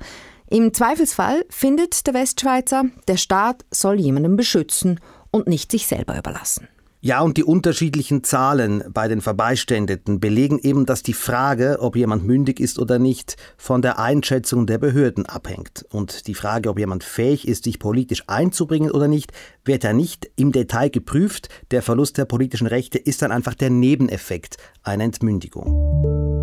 Im 0.48 0.72
Zweifelsfall 0.72 1.44
findet 1.48 2.06
der 2.06 2.14
Westschweizer, 2.14 2.84
der 3.08 3.16
Staat 3.16 3.64
soll 3.72 3.98
jemanden 3.98 4.36
beschützen 4.36 5.00
und 5.32 5.48
nicht 5.48 5.72
sich 5.72 5.88
selber 5.88 6.16
überlassen. 6.16 6.68
Ja, 7.06 7.20
und 7.20 7.36
die 7.36 7.44
unterschiedlichen 7.44 8.24
Zahlen 8.24 8.82
bei 8.92 9.06
den 9.06 9.20
Verbeiständeten 9.20 10.18
belegen 10.18 10.58
eben, 10.58 10.86
dass 10.86 11.04
die 11.04 11.12
Frage, 11.12 11.76
ob 11.78 11.94
jemand 11.94 12.24
mündig 12.24 12.58
ist 12.58 12.80
oder 12.80 12.98
nicht, 12.98 13.36
von 13.56 13.80
der 13.80 14.00
Einschätzung 14.00 14.66
der 14.66 14.78
Behörden 14.78 15.24
abhängt. 15.24 15.86
Und 15.92 16.26
die 16.26 16.34
Frage, 16.34 16.68
ob 16.68 16.80
jemand 16.80 17.04
fähig 17.04 17.46
ist, 17.46 17.62
sich 17.62 17.78
politisch 17.78 18.24
einzubringen 18.26 18.90
oder 18.90 19.06
nicht, 19.06 19.30
wird 19.64 19.84
ja 19.84 19.92
nicht 19.92 20.28
im 20.34 20.50
Detail 20.50 20.90
geprüft. 20.90 21.48
Der 21.70 21.80
Verlust 21.80 22.18
der 22.18 22.24
politischen 22.24 22.66
Rechte 22.66 22.98
ist 22.98 23.22
dann 23.22 23.30
einfach 23.30 23.54
der 23.54 23.70
Nebeneffekt 23.70 24.56
einer 24.82 25.04
Entmündigung. 25.04 26.35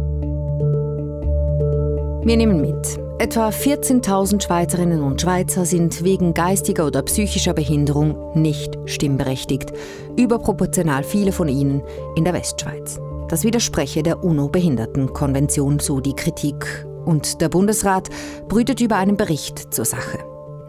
Wir 2.26 2.38
nehmen 2.38 2.62
mit. 2.62 3.00
Etwa 3.20 3.50
14.000 3.50 4.42
Schweizerinnen 4.42 5.04
und 5.04 5.20
Schweizer 5.20 5.66
sind 5.66 6.06
wegen 6.06 6.34
geistiger 6.34 6.88
oder 6.88 7.02
psychischer 7.02 7.54
Behinderung 7.54 8.32
nicht 8.34 8.78
stimmberechtigt. 8.86 9.74
Überproportional 10.16 11.04
viele 11.04 11.34
von 11.34 11.50
ihnen 11.50 11.84
in 12.16 12.24
der 12.24 12.34
Westschweiz. 12.34 12.98
Das 13.28 13.44
widerspreche 13.44 14.04
der 14.04 14.24
UNO-Behindertenkonvention, 14.24 15.80
so 15.80 16.00
die 16.00 16.16
Kritik. 16.16 16.86
Und 17.04 17.42
der 17.42 17.50
Bundesrat 17.50 18.10
brütet 18.48 18.80
über 18.80 18.96
einen 18.96 19.18
Bericht 19.18 19.74
zur 19.74 19.84
Sache. 19.84 20.20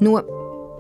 Nur 0.01 0.25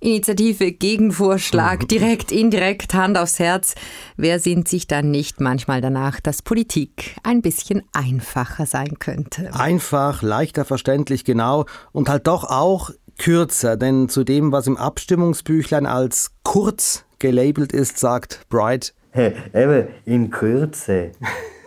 Initiative, 0.00 0.72
Gegenvorschlag, 0.72 1.82
mhm. 1.82 1.88
direkt, 1.88 2.32
indirekt, 2.32 2.94
Hand 2.94 3.16
aufs 3.16 3.38
Herz. 3.38 3.74
Wer 4.16 4.38
sehnt 4.38 4.68
sich 4.68 4.86
dann 4.86 5.10
nicht 5.10 5.40
manchmal 5.40 5.80
danach, 5.80 6.20
dass 6.20 6.42
Politik 6.42 7.16
ein 7.22 7.40
bisschen 7.40 7.82
einfacher 7.92 8.66
sein 8.66 8.98
könnte? 8.98 9.54
Einfach, 9.54 10.22
leichter 10.22 10.64
verständlich, 10.64 11.24
genau. 11.24 11.64
Und 11.92 12.08
halt 12.08 12.26
doch 12.26 12.44
auch 12.44 12.90
kürzer, 13.18 13.76
denn 13.76 14.08
zu 14.08 14.24
dem, 14.24 14.52
was 14.52 14.66
im 14.66 14.76
Abstimmungsbüchlein 14.76 15.86
als 15.86 16.32
kurz 16.42 17.04
gelabelt 17.18 17.72
ist, 17.72 17.98
sagt 17.98 18.46
Bright. 18.50 18.94
Hey, 19.10 19.32
eben, 19.54 19.88
in 20.04 20.30
Kürze. 20.30 21.12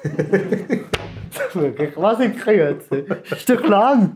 Wirklich, 1.53 1.95
was 1.95 2.19
in 2.19 2.35
Kürze? 2.35 3.05
Ist 3.29 3.49
doch 3.49 3.63
lang! 3.67 4.15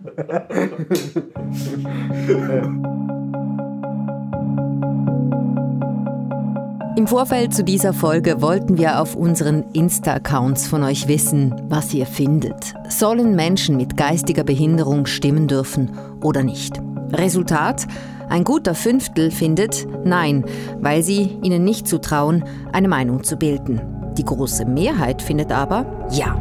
Im 6.95 7.07
Vorfeld 7.07 7.53
zu 7.53 7.63
dieser 7.63 7.91
Folge 7.91 8.41
wollten 8.41 8.77
wir 8.77 9.01
auf 9.01 9.15
unseren 9.15 9.65
Insta-Accounts 9.73 10.67
von 10.67 10.83
euch 10.83 11.07
wissen, 11.07 11.55
was 11.67 11.93
ihr 11.93 12.05
findet. 12.05 12.75
Sollen 12.87 13.35
Menschen 13.35 13.77
mit 13.77 13.97
geistiger 13.97 14.43
Behinderung 14.43 15.07
stimmen 15.07 15.47
dürfen 15.47 15.97
oder 16.21 16.43
nicht? 16.43 16.79
Resultat? 17.11 17.87
Ein 18.29 18.43
guter 18.43 18.75
Fünftel 18.75 19.31
findet 19.31 19.87
Nein, 20.05 20.45
weil 20.79 21.03
sie 21.03 21.37
ihnen 21.41 21.63
nicht 21.63 21.87
zutrauen, 21.87 22.43
eine 22.71 22.87
Meinung 22.87 23.23
zu 23.23 23.37
bilden. 23.37 23.81
Die 24.17 24.25
große 24.25 24.65
Mehrheit 24.65 25.21
findet 25.21 25.51
aber 25.51 26.07
Ja. 26.11 26.39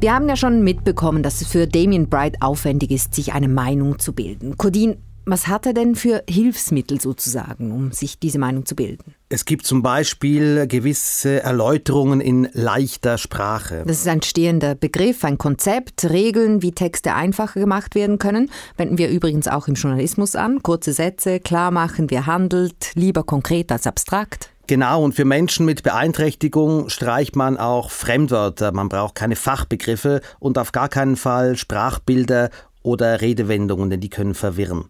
Wir 0.00 0.14
haben 0.14 0.28
ja 0.28 0.36
schon 0.36 0.62
mitbekommen, 0.62 1.24
dass 1.24 1.40
es 1.40 1.48
für 1.48 1.66
Damien 1.66 2.08
Bright 2.08 2.40
aufwendig 2.40 2.92
ist, 2.92 3.16
sich 3.16 3.32
eine 3.32 3.48
Meinung 3.48 3.98
zu 3.98 4.12
bilden. 4.12 4.56
Codin, 4.56 4.96
was 5.26 5.48
hat 5.48 5.66
er 5.66 5.74
denn 5.74 5.96
für 5.96 6.22
Hilfsmittel 6.30 7.00
sozusagen, 7.00 7.72
um 7.72 7.90
sich 7.90 8.20
diese 8.20 8.38
Meinung 8.38 8.64
zu 8.64 8.76
bilden? 8.76 9.16
Es 9.28 9.44
gibt 9.44 9.66
zum 9.66 9.82
Beispiel 9.82 10.68
gewisse 10.68 11.42
Erläuterungen 11.42 12.20
in 12.20 12.48
leichter 12.52 13.18
Sprache. 13.18 13.82
Das 13.88 13.98
ist 13.98 14.06
ein 14.06 14.22
stehender 14.22 14.76
Begriff, 14.76 15.24
ein 15.24 15.36
Konzept, 15.36 16.08
Regeln, 16.08 16.62
wie 16.62 16.70
Texte 16.70 17.14
einfacher 17.14 17.58
gemacht 17.58 17.96
werden 17.96 18.18
können. 18.18 18.52
Wenden 18.76 18.98
wir 18.98 19.08
übrigens 19.10 19.48
auch 19.48 19.66
im 19.66 19.74
Journalismus 19.74 20.36
an. 20.36 20.62
Kurze 20.62 20.92
Sätze, 20.92 21.40
klar 21.40 21.72
machen, 21.72 22.08
wer 22.08 22.26
handelt, 22.26 22.92
lieber 22.94 23.24
konkret 23.24 23.72
als 23.72 23.88
abstrakt. 23.88 24.50
Genau, 24.68 25.02
und 25.02 25.14
für 25.14 25.24
Menschen 25.24 25.64
mit 25.64 25.82
Beeinträchtigung 25.82 26.90
streicht 26.90 27.36
man 27.36 27.56
auch 27.56 27.90
Fremdwörter. 27.90 28.70
Man 28.70 28.90
braucht 28.90 29.14
keine 29.14 29.34
Fachbegriffe 29.34 30.20
und 30.40 30.58
auf 30.58 30.72
gar 30.72 30.90
keinen 30.90 31.16
Fall 31.16 31.56
Sprachbilder 31.56 32.50
oder 32.82 33.22
Redewendungen, 33.22 33.88
denn 33.88 34.00
die 34.00 34.10
können 34.10 34.34
verwirren. 34.34 34.84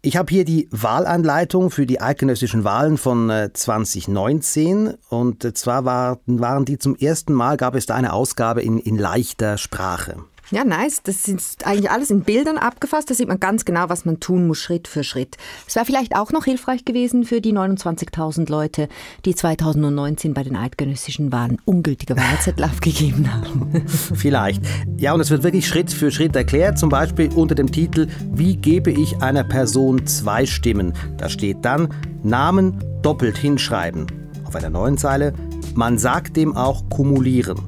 Ich 0.00 0.16
habe 0.16 0.30
hier 0.30 0.44
die 0.44 0.68
Wahlanleitung 0.70 1.72
für 1.72 1.86
die 1.86 2.00
eidgenössischen 2.00 2.62
Wahlen 2.62 2.98
von 2.98 3.32
2019 3.52 4.86
äh, 4.86 4.94
und 5.08 5.44
äh, 5.44 5.54
zwar 5.54 5.84
waren 5.84 6.64
die 6.64 6.78
zum 6.78 6.94
ersten 6.94 7.32
Mal, 7.32 7.56
gab 7.56 7.74
es 7.74 7.86
da 7.86 7.96
eine 7.96 8.12
Ausgabe 8.12 8.62
in, 8.62 8.78
in 8.78 8.96
leichter 8.96 9.58
Sprache. 9.58 10.18
Ja, 10.50 10.64
nice. 10.64 11.02
Das 11.04 11.28
ist 11.28 11.64
eigentlich 11.64 11.90
alles 11.90 12.10
in 12.10 12.22
Bildern 12.22 12.58
abgefasst. 12.58 13.08
Da 13.08 13.14
sieht 13.14 13.28
man 13.28 13.38
ganz 13.38 13.64
genau, 13.64 13.88
was 13.88 14.04
man 14.04 14.18
tun 14.18 14.48
muss, 14.48 14.58
Schritt 14.58 14.88
für 14.88 15.04
Schritt. 15.04 15.36
Es 15.68 15.76
wäre 15.76 15.86
vielleicht 15.86 16.16
auch 16.16 16.32
noch 16.32 16.44
hilfreich 16.44 16.84
gewesen 16.84 17.24
für 17.24 17.40
die 17.40 17.52
29.000 17.52 18.50
Leute, 18.50 18.88
die 19.24 19.34
2019 19.34 20.34
bei 20.34 20.42
den 20.42 20.56
eidgenössischen 20.56 21.30
Wahlen 21.32 21.58
ungültige 21.64 22.16
Wahlzettel 22.16 22.64
abgegeben 22.70 23.32
haben. 23.32 23.86
Vielleicht. 23.86 24.62
Ja, 24.96 25.12
und 25.12 25.20
es 25.20 25.30
wird 25.30 25.44
wirklich 25.44 25.68
Schritt 25.68 25.92
für 25.92 26.10
Schritt 26.10 26.34
erklärt, 26.34 26.78
zum 26.78 26.88
Beispiel 26.88 27.30
unter 27.32 27.54
dem 27.54 27.70
Titel 27.70 28.08
Wie 28.32 28.56
gebe 28.56 28.90
ich 28.90 29.22
einer 29.22 29.44
Person 29.44 30.04
zwei 30.06 30.46
Stimmen? 30.46 30.94
Da 31.16 31.28
steht 31.28 31.58
dann 31.62 31.94
Namen 32.24 32.82
doppelt 33.02 33.38
hinschreiben. 33.38 34.06
Auf 34.44 34.56
einer 34.56 34.70
neuen 34.70 34.98
Zeile 34.98 35.32
Man 35.74 35.96
sagt 35.96 36.36
dem 36.36 36.56
auch 36.56 36.88
kumulieren. 36.90 37.60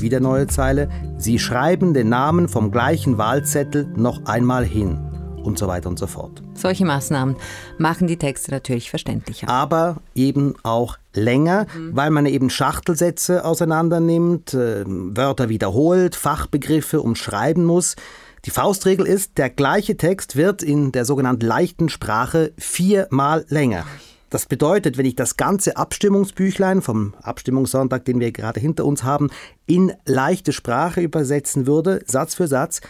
Wieder 0.00 0.20
neue 0.20 0.46
Zeile. 0.46 0.88
Sie 1.18 1.38
schreiben 1.38 1.92
den 1.94 2.08
Namen 2.08 2.48
vom 2.48 2.70
gleichen 2.70 3.18
Wahlzettel 3.18 3.86
noch 3.96 4.24
einmal 4.24 4.64
hin. 4.64 4.98
Und 5.42 5.58
so 5.58 5.68
weiter 5.68 5.88
und 5.88 5.98
so 5.98 6.06
fort. 6.06 6.42
Solche 6.54 6.84
Maßnahmen 6.84 7.36
machen 7.78 8.06
die 8.06 8.18
Texte 8.18 8.50
natürlich 8.50 8.90
verständlicher. 8.90 9.48
Aber 9.48 9.96
eben 10.14 10.54
auch 10.62 10.98
länger, 11.14 11.66
mhm. 11.74 11.96
weil 11.96 12.10
man 12.10 12.26
eben 12.26 12.50
Schachtelsätze 12.50 13.44
auseinandernimmt, 13.44 14.52
äh, 14.52 14.84
Wörter 14.86 15.48
wiederholt, 15.48 16.14
Fachbegriffe 16.14 17.00
umschreiben 17.00 17.64
muss. 17.64 17.96
Die 18.44 18.50
Faustregel 18.50 19.06
ist, 19.06 19.38
der 19.38 19.50
gleiche 19.50 19.96
Text 19.96 20.36
wird 20.36 20.62
in 20.62 20.92
der 20.92 21.04
sogenannten 21.04 21.46
leichten 21.46 21.88
Sprache 21.88 22.52
viermal 22.58 23.44
länger. 23.48 23.84
Das 24.30 24.46
bedeutet, 24.46 24.96
wenn 24.96 25.06
ich 25.06 25.16
das 25.16 25.36
ganze 25.36 25.76
Abstimmungsbüchlein 25.76 26.82
vom 26.82 27.14
Abstimmungssonntag, 27.20 28.04
den 28.04 28.20
wir 28.20 28.30
gerade 28.30 28.60
hinter 28.60 28.84
uns 28.84 29.02
haben, 29.02 29.28
in 29.66 29.92
leichte 30.06 30.52
Sprache 30.52 31.00
übersetzen 31.00 31.66
würde, 31.66 32.00
Satz 32.06 32.36
für 32.36 32.46
Satz, 32.46 32.80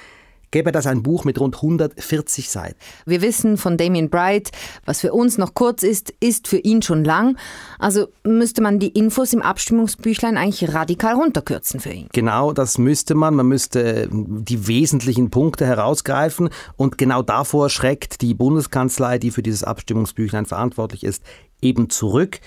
gäbe 0.50 0.72
das 0.72 0.86
ein 0.86 1.02
Buch 1.02 1.24
mit 1.24 1.40
rund 1.40 1.56
140 1.56 2.50
Seiten. 2.50 2.76
Wir 3.06 3.22
wissen 3.22 3.56
von 3.56 3.76
Damien 3.76 4.10
Bright, 4.10 4.50
was 4.84 5.00
für 5.00 5.12
uns 5.12 5.38
noch 5.38 5.54
kurz 5.54 5.82
ist, 5.82 6.12
ist 6.20 6.48
für 6.48 6.58
ihn 6.58 6.82
schon 6.82 7.04
lang. 7.04 7.36
Also 7.78 8.08
müsste 8.24 8.62
man 8.62 8.78
die 8.78 8.88
Infos 8.88 9.32
im 9.32 9.42
Abstimmungsbüchlein 9.42 10.36
eigentlich 10.36 10.72
radikal 10.74 11.14
runterkürzen 11.14 11.80
für 11.80 11.90
ihn. 11.90 12.08
Genau, 12.12 12.52
das 12.52 12.78
müsste 12.78 13.14
man. 13.14 13.34
Man 13.34 13.46
müsste 13.46 14.08
die 14.10 14.66
wesentlichen 14.66 15.30
Punkte 15.30 15.66
herausgreifen. 15.66 16.50
Und 16.76 16.98
genau 16.98 17.22
davor 17.22 17.70
schreckt 17.70 18.20
die 18.22 18.34
Bundeskanzlei, 18.34 19.18
die 19.18 19.30
für 19.30 19.42
dieses 19.42 19.64
Abstimmungsbüchlein 19.64 20.46
verantwortlich 20.46 21.04
ist, 21.04 21.22
eben 21.62 21.90
zurück. 21.90 22.40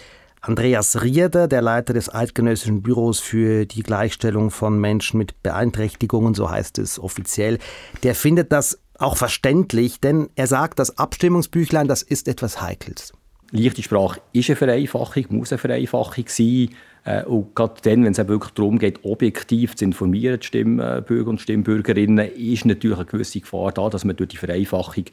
Andreas 0.45 1.01
Rieder, 1.01 1.47
der 1.47 1.61
Leiter 1.61 1.93
des 1.93 2.13
Eidgenössischen 2.13 2.81
Büros 2.81 3.21
für 3.21 3.65
die 3.65 3.81
Gleichstellung 3.81 4.51
von 4.51 4.77
Menschen 4.77 5.17
mit 5.17 5.41
Beeinträchtigungen, 5.41 6.33
so 6.33 6.51
heißt 6.51 6.79
es 6.79 6.99
offiziell, 6.99 7.59
der 8.03 8.13
findet 8.13 8.51
das 8.51 8.77
auch 8.99 9.15
verständlich, 9.15 10.01
denn 10.01 10.29
er 10.35 10.47
sagt, 10.47 10.79
das 10.79 10.97
Abstimmungsbüchlein, 10.97 11.87
das 11.87 12.01
ist 12.01 12.27
etwas 12.27 12.61
Heikles. 12.61 13.13
Leichte 13.51 13.83
Sprache 13.83 14.19
ist 14.33 14.49
eine 14.49 14.57
Vereinfachung, 14.57 15.27
muss 15.29 15.53
eine 15.53 15.59
Vereinfachung 15.59 16.25
sein. 16.27 16.71
Äh, 17.05 17.23
und 17.23 17.55
gerade 17.55 17.75
dann, 17.81 18.03
wenn 18.03 18.11
es 18.11 18.17
wirklich 18.17 18.51
darum 18.51 18.79
geht, 18.79 19.05
objektiv 19.05 19.77
zu 19.77 19.85
informieren, 19.85 20.41
die 20.41 20.45
Stimmbürger 20.45 21.29
und 21.29 21.39
Stimmbürgerinnen, 21.39 22.31
ist 22.31 22.65
natürlich 22.65 22.97
eine 22.97 23.05
gewisse 23.05 23.39
Gefahr 23.39 23.71
da, 23.71 23.87
dass 23.89 24.03
man 24.03 24.17
durch 24.17 24.29
die 24.29 24.37
Vereinfachung 24.37 25.05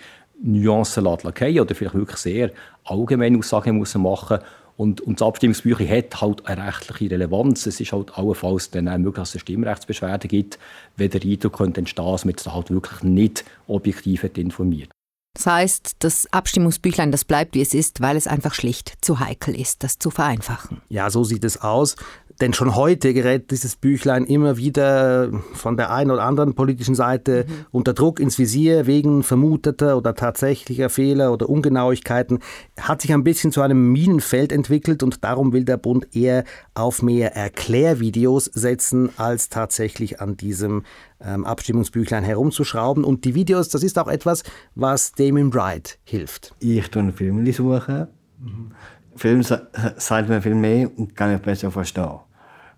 Nuancen 0.43 1.05
lässt 1.05 1.25
oder 1.25 1.75
vielleicht 1.75 1.95
wirklich 1.95 2.17
sehr 2.17 2.51
allgemeine 2.85 3.39
Aussagen 3.39 3.79
machen 3.79 3.99
muss. 3.99 4.41
Und, 4.81 5.03
und 5.03 5.21
das 5.21 5.29
Abstimmungsbüchlein 5.29 5.91
hat 5.91 6.23
halt 6.23 6.47
eine 6.47 6.67
rechtliche 6.67 7.11
Relevanz. 7.11 7.67
Es 7.67 7.81
ist 7.81 7.93
halt 7.93 8.17
allenfalls 8.17 8.71
dann 8.71 8.89
auch 8.89 8.97
möglich, 8.97 9.17
dass 9.17 9.29
es 9.29 9.35
eine 9.35 9.41
Stimmrechtsbeschwerde 9.41 10.27
gibt, 10.27 10.59
wenn 10.97 11.11
der 11.11 11.21
Eindruck 11.21 11.59
könnte 11.59 11.83
entstehen, 11.83 12.07
dass 12.07 12.25
man 12.25 12.31
jetzt 12.31 12.51
halt 12.51 12.71
wirklich 12.71 13.03
nicht 13.03 13.45
objektiv 13.67 14.25
informiert. 14.25 14.89
Das 15.35 15.45
heißt, 15.45 15.97
das 15.99 16.33
Abstimmungsbüchlein, 16.33 17.13
das 17.13 17.27
bleibt 17.27 17.55
wie 17.55 17.61
es 17.61 17.75
ist, 17.75 18.01
weil 18.01 18.17
es 18.17 18.27
einfach 18.27 18.55
schlicht 18.55 18.97
zu 19.03 19.21
heikel 19.21 19.55
ist, 19.55 19.85
das 19.85 19.99
zu 19.99 20.11
vereinfachen. 20.11 20.81
Ja, 20.89 21.11
so 21.11 21.25
sieht 21.25 21.45
es 21.45 21.61
aus. 21.61 21.97
Denn 22.41 22.55
schon 22.55 22.75
heute 22.75 23.13
gerät 23.13 23.51
dieses 23.51 23.77
Büchlein 23.77 24.25
immer 24.25 24.57
wieder 24.57 25.31
von 25.53 25.77
der 25.77 25.93
einen 25.93 26.11
oder 26.11 26.23
anderen 26.23 26.55
politischen 26.55 26.95
Seite 26.95 27.45
mhm. 27.47 27.67
unter 27.71 27.93
Druck 27.93 28.19
ins 28.19 28.39
Visier 28.39 28.87
wegen 28.87 29.23
vermuteter 29.23 29.99
oder 29.99 30.15
tatsächlicher 30.15 30.89
Fehler 30.89 31.35
oder 31.35 31.51
Ungenauigkeiten. 31.51 32.39
Hat 32.81 33.03
sich 33.03 33.13
ein 33.13 33.25
bisschen 33.25 33.53
zu 33.53 33.61
einem 33.61 33.93
Minenfeld 33.93 34.53
entwickelt 34.53 35.03
und 35.03 35.23
darum 35.23 35.53
will 35.53 35.65
der 35.65 35.77
Bund 35.77 36.17
eher 36.17 36.45
auf 36.73 37.03
mehr 37.03 37.37
Erklärvideos 37.37 38.47
setzen, 38.47 39.11
als 39.19 39.51
tatsächlich 39.51 40.23
an 40.23 40.39
diesem 40.39 40.85
ähm, 41.23 41.45
Abstimmungsbüchlein 41.45 42.25
herumzuschrauben. 42.25 43.05
Und 43.05 43.27
die 43.27 43.35
Videos, 43.35 43.69
das 43.69 43.83
ist 43.83 43.99
auch 43.99 44.09
etwas, 44.09 44.45
was 44.75 45.13
Damien 45.13 45.51
Bright 45.51 45.99
hilft. 46.05 46.55
Ich 46.61 46.91
tue 46.91 47.03
einen 47.03 47.13
Film 47.13 47.53
suchen. 47.53 48.07
Mhm. 48.39 48.73
Film 49.17 49.43
sagt 49.43 50.29
mir 50.31 50.41
viel 50.41 50.55
mehr 50.55 50.91
und 50.97 51.15
kann 51.15 51.35
ich 51.35 51.43
besser 51.43 51.71
verstehen 51.71 52.21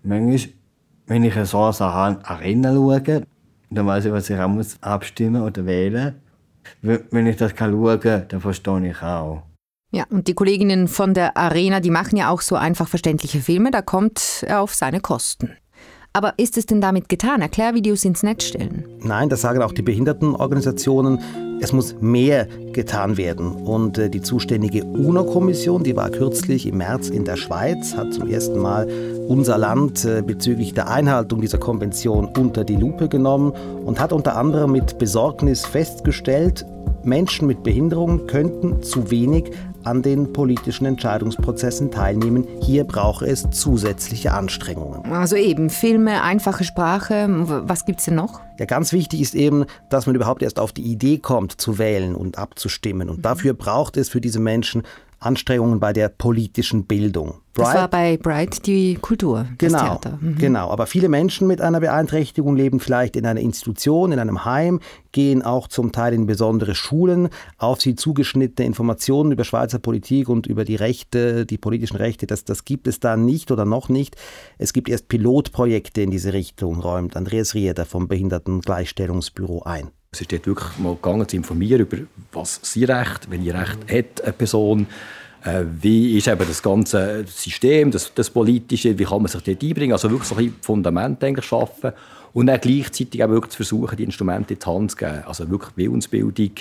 manchmal, 0.03 0.53
wenn 1.07 1.23
ich 1.23 1.33
so 1.45 1.63
eine 1.63 2.25
Arena 2.25 2.73
schaue, 2.73 3.23
dann 3.69 3.87
weiß 3.87 4.05
ich, 4.05 4.11
was 4.11 4.29
ich 4.29 4.37
auch 4.37 4.47
muss 4.47 4.77
abstimmen 4.81 5.41
oder 5.41 5.65
wählen 5.65 6.15
Wenn 6.81 7.27
ich 7.27 7.37
das 7.37 7.53
schauen 7.57 7.99
kann, 7.99 8.27
dann 8.27 8.41
verstehe 8.41 8.89
ich 8.89 9.01
auch. 9.01 9.43
Ja, 9.91 10.05
und 10.09 10.27
die 10.27 10.33
Kolleginnen 10.33 10.87
von 10.87 11.13
der 11.13 11.37
Arena, 11.37 11.79
die 11.79 11.91
machen 11.91 12.17
ja 12.17 12.29
auch 12.29 12.41
so 12.41 12.55
einfach 12.55 12.87
verständliche 12.87 13.39
Filme, 13.39 13.69
da 13.69 13.81
kommt 13.83 14.43
er 14.47 14.61
auf 14.61 14.73
seine 14.73 15.01
Kosten. 15.01 15.51
Aber 16.13 16.33
ist 16.37 16.57
es 16.57 16.65
denn 16.67 16.81
damit 16.81 17.09
getan, 17.09 17.41
Erklärvideos 17.41 18.05
ins 18.05 18.23
Netz 18.23 18.45
stellen? 18.45 18.85
Nein, 19.01 19.29
das 19.29 19.41
sagen 19.41 19.61
auch 19.61 19.71
die 19.71 19.81
Behindertenorganisationen. 19.81 21.19
Es 21.63 21.71
muss 21.71 21.95
mehr 22.01 22.45
getan 22.73 23.15
werden. 23.15 23.53
Und 23.53 23.97
äh, 23.97 24.09
die 24.09 24.21
zuständige 24.21 24.83
UNO-Kommission, 24.83 25.81
die 25.81 25.95
war 25.95 26.09
kürzlich 26.09 26.67
im 26.67 26.79
März 26.79 27.07
in 27.07 27.23
der 27.23 27.37
Schweiz, 27.37 27.95
hat 27.95 28.13
zum 28.13 28.27
ersten 28.27 28.59
Mal 28.59 28.85
unser 29.29 29.57
Land 29.57 30.03
äh, 30.03 30.21
bezüglich 30.21 30.73
der 30.73 30.89
Einhaltung 30.89 31.39
dieser 31.39 31.59
Konvention 31.59 32.25
unter 32.37 32.65
die 32.65 32.75
Lupe 32.75 33.07
genommen 33.07 33.53
und 33.85 34.01
hat 34.01 34.11
unter 34.11 34.35
anderem 34.35 34.73
mit 34.73 34.97
Besorgnis 34.97 35.65
festgestellt, 35.65 36.65
Menschen 37.05 37.47
mit 37.47 37.63
Behinderungen 37.63 38.27
könnten 38.27 38.83
zu 38.83 39.09
wenig 39.09 39.45
an 39.83 40.01
den 40.01 40.33
politischen 40.33 40.85
Entscheidungsprozessen 40.85 41.91
teilnehmen. 41.91 42.47
Hier 42.61 42.83
brauche 42.83 43.25
es 43.25 43.49
zusätzliche 43.51 44.33
Anstrengungen. 44.33 45.11
Also 45.11 45.35
eben 45.35 45.69
Filme, 45.69 46.21
einfache 46.21 46.63
Sprache. 46.63 47.27
Was 47.65 47.85
gibt 47.85 47.99
es 47.99 48.05
denn 48.05 48.15
noch? 48.15 48.41
Ja, 48.59 48.65
ganz 48.65 48.93
wichtig 48.93 49.21
ist 49.21 49.35
eben, 49.35 49.65
dass 49.89 50.05
man 50.05 50.15
überhaupt 50.15 50.43
erst 50.43 50.59
auf 50.59 50.71
die 50.71 50.83
Idee 50.83 51.17
kommt, 51.17 51.59
zu 51.59 51.77
wählen 51.77 52.15
und 52.15 52.37
abzustimmen. 52.37 53.09
Und 53.09 53.25
dafür 53.25 53.53
braucht 53.53 53.97
es 53.97 54.09
für 54.09 54.21
diese 54.21 54.39
Menschen 54.39 54.83
Anstrengungen 55.25 55.79
bei 55.79 55.93
der 55.93 56.09
politischen 56.09 56.85
Bildung. 56.85 57.35
Bright, 57.53 57.67
das 57.67 57.75
war 57.75 57.87
bei 57.87 58.17
Bright 58.17 58.65
die 58.65 58.95
Kultur, 58.95 59.45
genau, 59.59 59.73
das 59.73 59.81
Theater. 59.81 60.19
Mhm. 60.19 60.37
Genau, 60.39 60.71
aber 60.71 60.87
viele 60.87 61.07
Menschen 61.07 61.47
mit 61.47 61.61
einer 61.61 61.79
Beeinträchtigung 61.79 62.55
leben 62.55 62.79
vielleicht 62.79 63.15
in 63.15 63.27
einer 63.27 63.41
Institution, 63.41 64.11
in 64.11 64.17
einem 64.17 64.43
Heim, 64.43 64.79
gehen 65.11 65.43
auch 65.43 65.67
zum 65.67 65.91
Teil 65.91 66.13
in 66.13 66.25
besondere 66.25 66.73
Schulen. 66.73 67.29
Auf 67.59 67.79
sie 67.81 67.95
zugeschnittene 67.95 68.65
Informationen 68.65 69.31
über 69.31 69.43
Schweizer 69.43 69.77
Politik 69.77 70.29
und 70.29 70.47
über 70.47 70.65
die 70.65 70.75
Rechte, 70.75 71.45
die 71.45 71.59
politischen 71.59 71.97
Rechte, 71.97 72.25
das, 72.25 72.43
das 72.43 72.65
gibt 72.65 72.87
es 72.87 72.99
da 72.99 73.17
nicht 73.17 73.51
oder 73.51 73.65
noch 73.65 73.87
nicht. 73.87 74.15
Es 74.57 74.73
gibt 74.73 74.89
erst 74.89 75.07
Pilotprojekte 75.07 76.01
in 76.01 76.09
diese 76.09 76.33
Richtung, 76.33 76.79
räumt 76.79 77.15
Andreas 77.15 77.53
Rieder 77.53 77.85
vom 77.85 78.07
Behindertengleichstellungsbüro 78.07 79.61
ein. 79.61 79.91
Es 80.13 80.21
ist 80.21 80.31
dort 80.31 80.45
wirklich 80.45 80.77
mal 80.77 80.93
gegangen, 80.93 81.27
zu 81.27 81.35
informieren 81.35 81.81
über, 81.81 81.97
was 82.31 82.59
sie 82.61 82.83
Recht, 82.83 83.31
welche 83.31 83.53
Recht 83.53 83.79
hat 83.91 84.23
eine 84.23 84.33
Person, 84.33 84.85
äh, 85.43 85.63
wie 85.81 86.17
ist 86.17 86.27
eben 86.27 86.47
das 86.47 86.61
ganze 86.61 87.25
System, 87.25 87.89
das, 87.89 88.13
das 88.13 88.29
Politische, 88.29 88.97
wie 88.97 89.05
kann 89.05 89.23
man 89.23 89.27
sich 89.27 89.41
dort 89.41 89.63
einbringen, 89.63 89.93
also 89.93 90.11
wirklich 90.11 90.29
so 90.29 90.35
ein 90.35 90.53
Fundament 90.61 91.23
schaffen 91.43 91.93
und 92.31 92.45
dann 92.45 92.61
gleichzeitig 92.61 93.23
auch 93.23 93.29
wirklich 93.29 93.53
zu 93.53 93.57
versuchen, 93.57 93.97
die 93.97 94.03
Instrumente 94.03 94.53
in 94.53 94.59
die 94.59 94.65
Hand 94.67 94.91
zu 94.91 94.97
geben, 94.97 95.23
also 95.25 95.49
wirklich 95.49 95.75
Willensbildung 95.77 96.51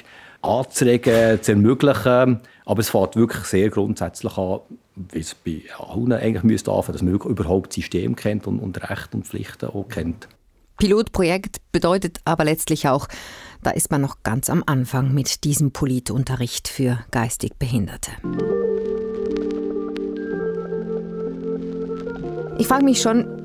anzuregen, 0.41 1.43
zu 1.43 1.53
ermöglichen, 1.53 2.41
aber 2.65 2.81
es 2.81 2.89
fängt 2.89 3.17
wirklich 3.17 3.45
sehr 3.45 3.69
grundsätzlich 3.69 4.37
an, 4.39 4.61
wie 4.97 5.19
es 5.19 5.35
bei 5.35 5.63
allen 5.79 6.13
eigentlich 6.13 6.43
müsste 6.43 6.73
anfangen, 6.73 6.95
dass 6.95 7.03
man 7.03 7.15
überhaupt 7.15 7.69
das 7.69 7.75
System 7.77 8.17
kennt 8.17 8.47
und, 8.47 8.61
und 8.61 8.83
Rechte 8.91 9.19
und 9.19 9.27
Pflichten 9.27 9.67
auch 9.67 9.89
kennt. 9.89 10.27
Pilotprojekt 10.83 11.61
bedeutet 11.71 12.19
aber 12.25 12.43
letztlich 12.45 12.89
auch, 12.89 13.07
da 13.63 13.71
ist 13.71 13.93
man 13.93 14.01
noch 14.01 14.25
ganz 14.25 14.51
am 14.51 14.65
Anfang 14.67 15.15
mit 15.15 15.45
diesem 15.45 15.71
Politunterricht 15.71 16.67
für 16.67 16.99
geistig 17.13 17.53
Behinderte. 17.57 18.11
Ich 22.59 22.67
frage 22.67 22.85
mich 22.85 23.01
schon, 23.01 23.42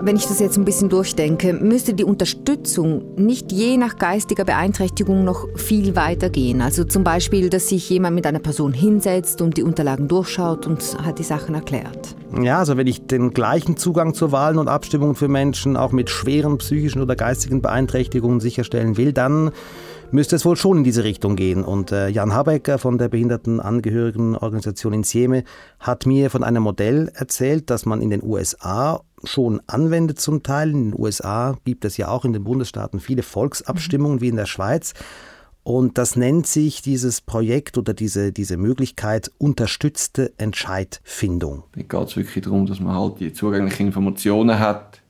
wenn 0.00 0.16
ich 0.16 0.26
das 0.26 0.40
jetzt 0.40 0.56
ein 0.56 0.64
bisschen 0.64 0.88
durchdenke, 0.88 1.52
müsste 1.52 1.94
die 1.94 2.04
Unterstützung 2.04 3.14
nicht 3.16 3.52
je 3.52 3.76
nach 3.76 3.96
geistiger 3.96 4.44
Beeinträchtigung 4.44 5.24
noch 5.24 5.46
viel 5.56 5.96
weiter 5.96 6.30
gehen. 6.30 6.62
Also 6.62 6.84
zum 6.84 7.04
Beispiel, 7.04 7.50
dass 7.50 7.68
sich 7.68 7.88
jemand 7.90 8.14
mit 8.14 8.26
einer 8.26 8.38
Person 8.38 8.72
hinsetzt 8.72 9.42
und 9.42 9.56
die 9.56 9.62
Unterlagen 9.62 10.08
durchschaut 10.08 10.66
und 10.66 10.96
halt 11.04 11.18
die 11.18 11.24
Sachen 11.24 11.54
erklärt. 11.54 12.16
Ja, 12.40 12.58
also 12.58 12.76
wenn 12.76 12.86
ich 12.86 13.06
den 13.06 13.32
gleichen 13.32 13.76
Zugang 13.76 14.14
zu 14.14 14.32
Wahlen 14.32 14.58
und 14.58 14.68
Abstimmungen 14.68 15.14
für 15.14 15.28
Menschen 15.28 15.76
auch 15.76 15.92
mit 15.92 16.10
schweren 16.10 16.58
psychischen 16.58 17.02
oder 17.02 17.16
geistigen 17.16 17.62
Beeinträchtigungen 17.62 18.40
sicherstellen 18.40 18.96
will, 18.96 19.12
dann 19.12 19.50
müsste 20.10 20.36
es 20.36 20.44
wohl 20.44 20.56
schon 20.56 20.78
in 20.78 20.84
diese 20.84 21.04
Richtung 21.04 21.36
gehen. 21.36 21.64
Und 21.64 21.92
äh, 21.92 22.08
Jan 22.08 22.34
Habecker 22.34 22.78
von 22.78 22.98
der 22.98 23.08
Behindertenangehörigenorganisation 23.08 24.92
in 24.92 25.02
Sieme 25.04 25.44
hat 25.78 26.06
mir 26.06 26.30
von 26.30 26.44
einem 26.44 26.62
Modell 26.62 27.10
erzählt, 27.14 27.70
das 27.70 27.86
man 27.86 28.00
in 28.00 28.10
den 28.10 28.22
USA 28.22 29.00
schon 29.24 29.60
anwendet 29.66 30.20
zum 30.20 30.42
Teil. 30.42 30.70
In 30.70 30.90
den 30.90 31.00
USA 31.00 31.56
gibt 31.64 31.84
es 31.84 31.96
ja 31.96 32.08
auch 32.08 32.24
in 32.24 32.32
den 32.32 32.44
Bundesstaaten 32.44 33.00
viele 33.00 33.22
Volksabstimmungen 33.22 34.20
wie 34.20 34.28
in 34.28 34.36
der 34.36 34.46
Schweiz. 34.46 34.94
Und 35.62 35.98
das 35.98 36.16
nennt 36.16 36.46
sich 36.46 36.80
dieses 36.80 37.20
Projekt 37.20 37.76
oder 37.76 37.92
diese, 37.92 38.32
diese 38.32 38.56
Möglichkeit 38.56 39.30
unterstützte 39.36 40.32
Entscheidfindung. 40.38 41.64
Da 41.72 41.82
geht 41.82 42.08
es 42.08 42.16
wirklich 42.16 42.44
darum, 42.44 42.64
dass 42.64 42.80
man 42.80 42.96
halt 42.96 43.20
die 43.20 43.32
zugänglichen 43.34 43.88
Informationen 43.88 44.58
hat 44.58 45.02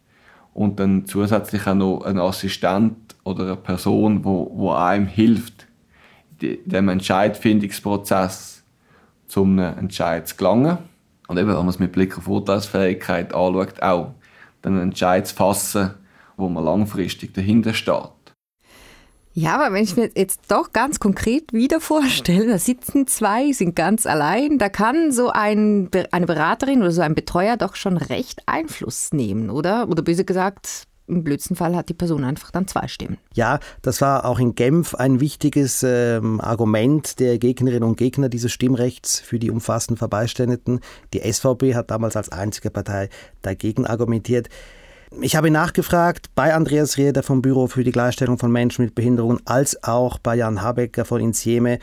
und 0.55 0.81
dann 0.81 1.07
zusätzlich 1.07 1.65
auch 1.69 1.75
noch 1.75 2.01
einen 2.01 2.19
Assistent 2.19 3.15
oder 3.23 3.45
eine 3.45 3.57
Person, 3.57 4.25
wo, 4.25 4.51
wo 4.53 4.73
einem 4.73 5.07
hilft, 5.07 5.69
dem 6.41 6.89
Entscheidfindungsprozess 6.89 8.65
zum 9.29 9.59
Entscheid 9.61 10.27
zu 10.27 10.37
gelangen. 10.37 10.79
Und 11.29 11.39
eben, 11.39 11.49
wenn 11.49 11.57
man 11.57 11.69
es 11.69 11.79
mit 11.79 11.93
Blick 11.93 12.19
auf 12.19 12.27
Urteilsfähigkeit 12.27 13.35
anschaut, 13.35 13.81
auch 13.83 14.15
den 14.65 14.81
Entscheid 14.81 15.27
zu 15.27 15.35
fassen, 15.35 15.95
wo 16.37 16.49
man 16.49 16.65
langfristig 16.65 17.35
dahinter 17.35 17.75
steht. 17.75 18.11
Ja, 19.35 19.55
aber 19.55 19.73
wenn 19.73 19.85
ich 19.85 19.95
mir 19.95 20.11
jetzt 20.17 20.51
doch 20.51 20.73
ganz 20.73 20.99
konkret 20.99 21.53
wieder 21.53 21.81
vorstelle, 21.81 22.49
da 22.49 22.59
sitzen 22.59 23.07
zwei, 23.07 23.53
sind 23.53 23.77
ganz 23.77 24.05
allein, 24.05 24.59
da 24.59 24.69
kann 24.69 25.13
so 25.13 25.29
ein, 25.29 25.91
eine 26.11 26.27
Beraterin 26.27 26.81
oder 26.81 26.91
so 26.91 27.03
ein 27.03 27.15
Betreuer 27.15 27.57
doch 27.57 27.77
schon 27.77 27.99
recht 27.99 28.43
Einfluss 28.47 29.13
nehmen, 29.13 29.51
oder? 29.51 29.89
Oder 29.89 30.03
böse 30.03 30.25
gesagt, 30.25 30.88
im 31.09 31.25
blödsten 31.25 31.57
Fall 31.57 31.75
hat 31.75 31.89
die 31.89 31.95
Person 31.95 32.25
einfach 32.25 32.51
dann 32.51 32.69
zwei 32.69 32.87
Stimmen. 32.89 33.19
Ja, 33.35 33.61
das 33.83 34.01
war 34.01 34.25
auch 34.25 34.39
in 34.39 34.55
Genf 34.55 34.95
ein 34.95 35.21
wichtiges 35.21 35.83
ähm, 35.83 36.41
Argument 36.41 37.19
der 37.19 37.39
Gegnerinnen 37.39 37.89
und 37.89 37.97
Gegner 37.97 38.29
dieses 38.29 38.53
Stimmrechts 38.53 39.19
für 39.21 39.39
die 39.39 39.51
umfassenden 39.51 39.97
Verbeiständigen. 39.97 40.81
Die 41.13 41.21
SVP 41.21 41.75
hat 41.75 41.91
damals 41.91 42.17
als 42.17 42.31
einzige 42.31 42.71
Partei 42.71 43.09
dagegen 43.43 43.87
argumentiert. 43.87 44.49
Ich 45.21 45.37
habe 45.37 45.51
nachgefragt 45.51 46.31
bei 46.35 46.55
Andreas 46.55 46.99
Rieder 46.99 47.23
vom 47.23 47.41
Büro 47.41 47.67
für 47.67 47.83
die 47.83 47.93
Gleichstellung 47.93 48.39
von 48.39 48.53
Menschen 48.53 48.85
mit 48.85 48.95
Behinderungen 48.95 49.41
als 49.47 49.83
auch 49.83 50.19
bei 50.19 50.37
Jan 50.37 50.61
Habecker 50.61 51.05
von 51.05 51.21
Insieme. 51.21 51.79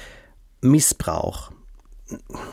Missbrauch. 0.62 1.52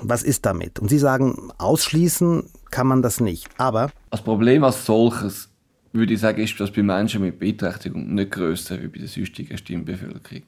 Was 0.02 0.22
ist 0.22 0.46
damit? 0.46 0.78
Und 0.78 0.88
Sie 0.88 0.98
sagen, 0.98 1.50
ausschließen 1.58 2.48
kann 2.70 2.86
man 2.86 3.02
das 3.02 3.20
nicht. 3.20 3.48
Aber. 3.58 3.90
Das 4.10 4.22
Problem 4.22 4.64
als 4.64 4.86
solches, 4.86 5.50
würde 5.92 6.14
ich 6.14 6.20
sagen, 6.20 6.42
ist, 6.42 6.58
dass 6.58 6.70
bei 6.70 6.82
Menschen 6.82 7.22
mit 7.22 7.38
Beeinträchtigung 7.38 8.14
nicht 8.14 8.30
grösser 8.30 8.82
wie 8.82 8.88
bei 8.88 8.98
der 8.98 9.08
sonstigen 9.08 9.56
Stimmbevölkerung. 9.58 10.42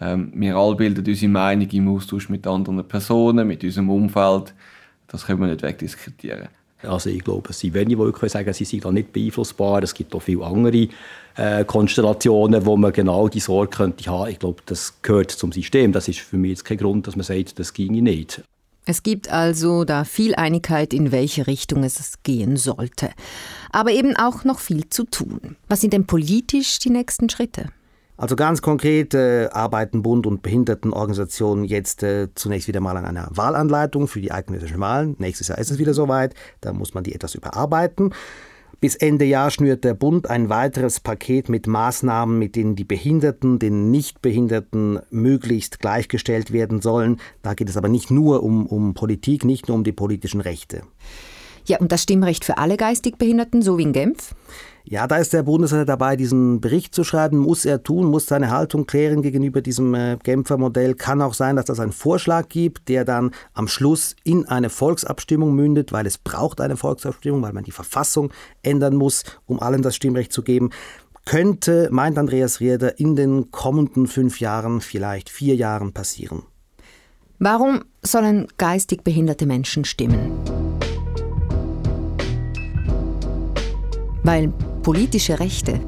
Ähm, 0.00 0.32
wir 0.34 0.56
alle 0.56 0.76
bilden 0.76 1.04
unsere 1.06 1.30
Meinung 1.30 1.68
im 1.68 1.88
Austausch 1.88 2.28
mit 2.28 2.46
anderen 2.46 2.86
Personen, 2.86 3.46
mit 3.46 3.62
unserem 3.64 3.90
Umfeld. 3.90 4.54
Das 5.08 5.26
können 5.26 5.40
wir 5.40 5.48
nicht 5.48 5.62
wegdiskutieren. 5.62 6.48
Also 6.82 7.10
ich 7.10 7.22
glaube, 7.22 7.50
es 7.50 7.60
sind 7.60 7.74
wenige, 7.74 8.06
die 8.06 8.12
können 8.12 8.52
sie 8.54 8.64
sind 8.64 8.84
da 8.84 8.92
nicht 8.92 9.12
beeinflussbar. 9.12 9.82
Es 9.82 9.92
gibt 9.92 10.14
auch 10.14 10.22
viele 10.22 10.44
andere 10.44 10.88
äh, 11.36 11.64
Konstellationen, 11.64 12.64
wo 12.64 12.76
man 12.76 12.92
genau 12.92 13.28
die 13.28 13.40
Sorge 13.40 13.76
könnte 13.76 14.10
haben. 14.10 14.30
Ich 14.30 14.38
glaube, 14.38 14.62
das 14.66 15.02
gehört 15.02 15.30
zum 15.30 15.52
System. 15.52 15.92
Das 15.92 16.08
ist 16.08 16.20
für 16.20 16.38
mich 16.38 16.50
jetzt 16.50 16.64
kein 16.64 16.78
Grund, 16.78 17.06
dass 17.06 17.16
man 17.16 17.24
sagt, 17.24 17.58
das 17.58 17.74
ginge 17.74 18.00
nicht. 18.00 18.42
Es 18.86 19.02
gibt 19.02 19.30
also 19.30 19.84
da 19.84 20.04
viel 20.04 20.34
Einigkeit, 20.34 20.92
in 20.92 21.12
welche 21.12 21.46
Richtung 21.46 21.84
es 21.84 22.22
gehen 22.22 22.56
sollte. 22.56 23.10
Aber 23.70 23.92
eben 23.92 24.16
auch 24.16 24.44
noch 24.44 24.58
viel 24.58 24.88
zu 24.88 25.04
tun. 25.04 25.56
Was 25.68 25.80
sind 25.80 25.92
denn 25.92 26.06
politisch 26.06 26.78
die 26.78 26.90
nächsten 26.90 27.28
Schritte? 27.28 27.66
Also 28.20 28.36
ganz 28.36 28.60
konkret 28.60 29.14
äh, 29.14 29.48
arbeiten 29.50 30.02
Bund 30.02 30.26
und 30.26 30.42
Behindertenorganisationen 30.42 31.64
jetzt 31.64 32.02
äh, 32.02 32.28
zunächst 32.34 32.68
wieder 32.68 32.80
mal 32.80 32.98
an 32.98 33.06
einer 33.06 33.28
Wahlanleitung 33.30 34.08
für 34.08 34.20
die 34.20 34.30
eidgenössischen 34.30 34.78
Wahlen. 34.78 35.16
Nächstes 35.18 35.48
Jahr 35.48 35.56
ist 35.56 35.70
es 35.70 35.78
wieder 35.78 35.94
soweit, 35.94 36.34
da 36.60 36.74
muss 36.74 36.92
man 36.92 37.02
die 37.02 37.14
etwas 37.14 37.34
überarbeiten. 37.34 38.12
Bis 38.80 38.94
Ende 38.94 39.26
Jahr 39.26 39.50
schnürt 39.50 39.84
der 39.84 39.92
Bund 39.92 40.30
ein 40.30 40.48
weiteres 40.48 41.00
Paket 41.00 41.50
mit 41.50 41.66
Maßnahmen, 41.66 42.38
mit 42.38 42.56
denen 42.56 42.76
die 42.76 42.84
Behinderten 42.84 43.58
den 43.58 43.90
Nichtbehinderten 43.90 45.00
möglichst 45.10 45.80
gleichgestellt 45.80 46.50
werden 46.50 46.80
sollen. 46.80 47.20
Da 47.42 47.52
geht 47.52 47.68
es 47.68 47.76
aber 47.76 47.88
nicht 47.88 48.10
nur 48.10 48.42
um, 48.42 48.66
um 48.66 48.94
Politik, 48.94 49.44
nicht 49.44 49.68
nur 49.68 49.76
um 49.76 49.84
die 49.84 49.92
politischen 49.92 50.40
Rechte. 50.40 50.80
Ja, 51.66 51.78
und 51.78 51.92
das 51.92 52.02
Stimmrecht 52.02 52.44
für 52.44 52.58
alle 52.58 52.76
geistig 52.76 53.18
Behinderten, 53.18 53.62
so 53.62 53.78
wie 53.78 53.82
in 53.82 53.92
Genf? 53.92 54.34
Ja, 54.84 55.06
da 55.06 55.18
ist 55.18 55.32
der 55.32 55.42
Bundesrat 55.42 55.88
dabei, 55.88 56.16
diesen 56.16 56.60
Bericht 56.60 56.94
zu 56.94 57.04
schreiben, 57.04 57.38
muss 57.38 57.64
er 57.64 57.82
tun, 57.82 58.06
muss 58.06 58.26
seine 58.26 58.50
Haltung 58.50 58.86
klären 58.86 59.22
gegenüber 59.22 59.60
diesem 59.60 59.94
äh, 59.94 60.16
Genfer 60.22 60.56
Modell. 60.56 60.94
Kann 60.94 61.22
auch 61.22 61.34
sein, 61.34 61.56
dass 61.56 61.66
das 61.66 61.80
einen 61.80 61.92
Vorschlag 61.92 62.48
gibt, 62.48 62.88
der 62.88 63.04
dann 63.04 63.30
am 63.52 63.68
Schluss 63.68 64.16
in 64.24 64.46
eine 64.46 64.70
Volksabstimmung 64.70 65.54
mündet, 65.54 65.92
weil 65.92 66.06
es 66.06 66.18
braucht 66.18 66.60
eine 66.60 66.76
Volksabstimmung, 66.76 67.42
weil 67.42 67.52
man 67.52 67.64
die 67.64 67.70
Verfassung 67.70 68.32
ändern 68.62 68.96
muss, 68.96 69.24
um 69.46 69.60
allen 69.60 69.82
das 69.82 69.96
Stimmrecht 69.96 70.32
zu 70.32 70.42
geben. 70.42 70.70
Könnte, 71.26 71.88
meint 71.92 72.18
Andreas 72.18 72.60
Rieder, 72.60 72.98
in 72.98 73.14
den 73.14 73.50
kommenden 73.50 74.06
fünf 74.06 74.40
Jahren, 74.40 74.80
vielleicht 74.80 75.28
vier 75.28 75.54
Jahren 75.54 75.92
passieren. 75.92 76.42
Warum 77.38 77.84
sollen 78.02 78.48
geistig 78.56 79.04
behinderte 79.04 79.46
Menschen 79.46 79.84
stimmen? 79.84 80.59
Weil 84.30 84.52
politische 84.84 85.40
Rechte 85.40 85.80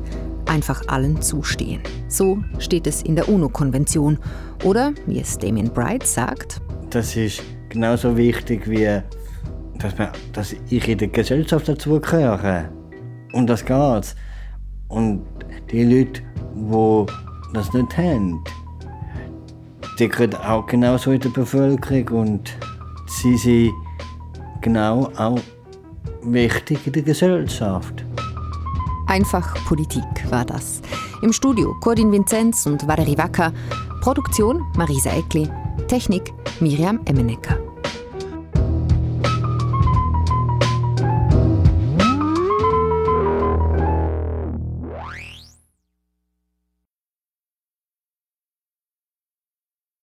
einfach 0.46 0.82
allen 0.88 1.22
zustehen. 1.22 1.80
So 2.08 2.42
steht 2.58 2.88
es 2.88 3.00
in 3.02 3.14
der 3.14 3.28
UNO-Konvention. 3.28 4.18
Oder, 4.64 4.94
wie 5.06 5.20
es 5.20 5.38
Damien 5.38 5.72
Bright 5.72 6.04
sagt, 6.04 6.60
das 6.90 7.14
ist 7.14 7.40
genauso 7.68 8.16
wichtig 8.16 8.68
wie, 8.68 9.00
dass, 9.78 9.96
man, 9.96 10.08
dass 10.32 10.56
ich 10.70 10.88
in 10.88 10.98
der 10.98 11.06
Gesellschaft 11.06 11.68
dazugehöre. 11.68 12.68
Und 13.32 13.46
das 13.46 13.64
geht. 13.64 14.16
Und 14.88 15.24
die 15.70 15.84
Leute, 15.84 16.22
die 16.56 17.06
das 17.54 17.72
nicht 17.72 17.96
haben, 17.96 18.42
die 20.00 20.08
gehören 20.08 20.34
auch 20.34 20.66
genauso 20.66 21.12
in 21.12 21.20
der 21.20 21.28
Bevölkerung 21.28 22.08
und 22.08 22.58
sie 23.06 23.36
sind 23.36 23.70
genau 24.60 25.12
auch 25.16 25.38
wichtig 26.24 26.88
in 26.88 26.92
der 26.92 27.02
Gesellschaft. 27.02 28.04
Einfach 29.12 29.62
Politik 29.66 30.02
war 30.30 30.46
das. 30.46 30.80
Im 31.20 31.34
Studio 31.34 31.76
Cordin 31.82 32.10
Vinzenz 32.10 32.64
und 32.64 32.88
Valerie 32.88 33.18
Wacker. 33.18 33.52
Produktion 34.00 34.64
Marisa 34.74 35.10
Eckli. 35.10 35.50
Technik 35.86 36.32
Miriam 36.60 36.98
Emmenecker. 37.04 37.61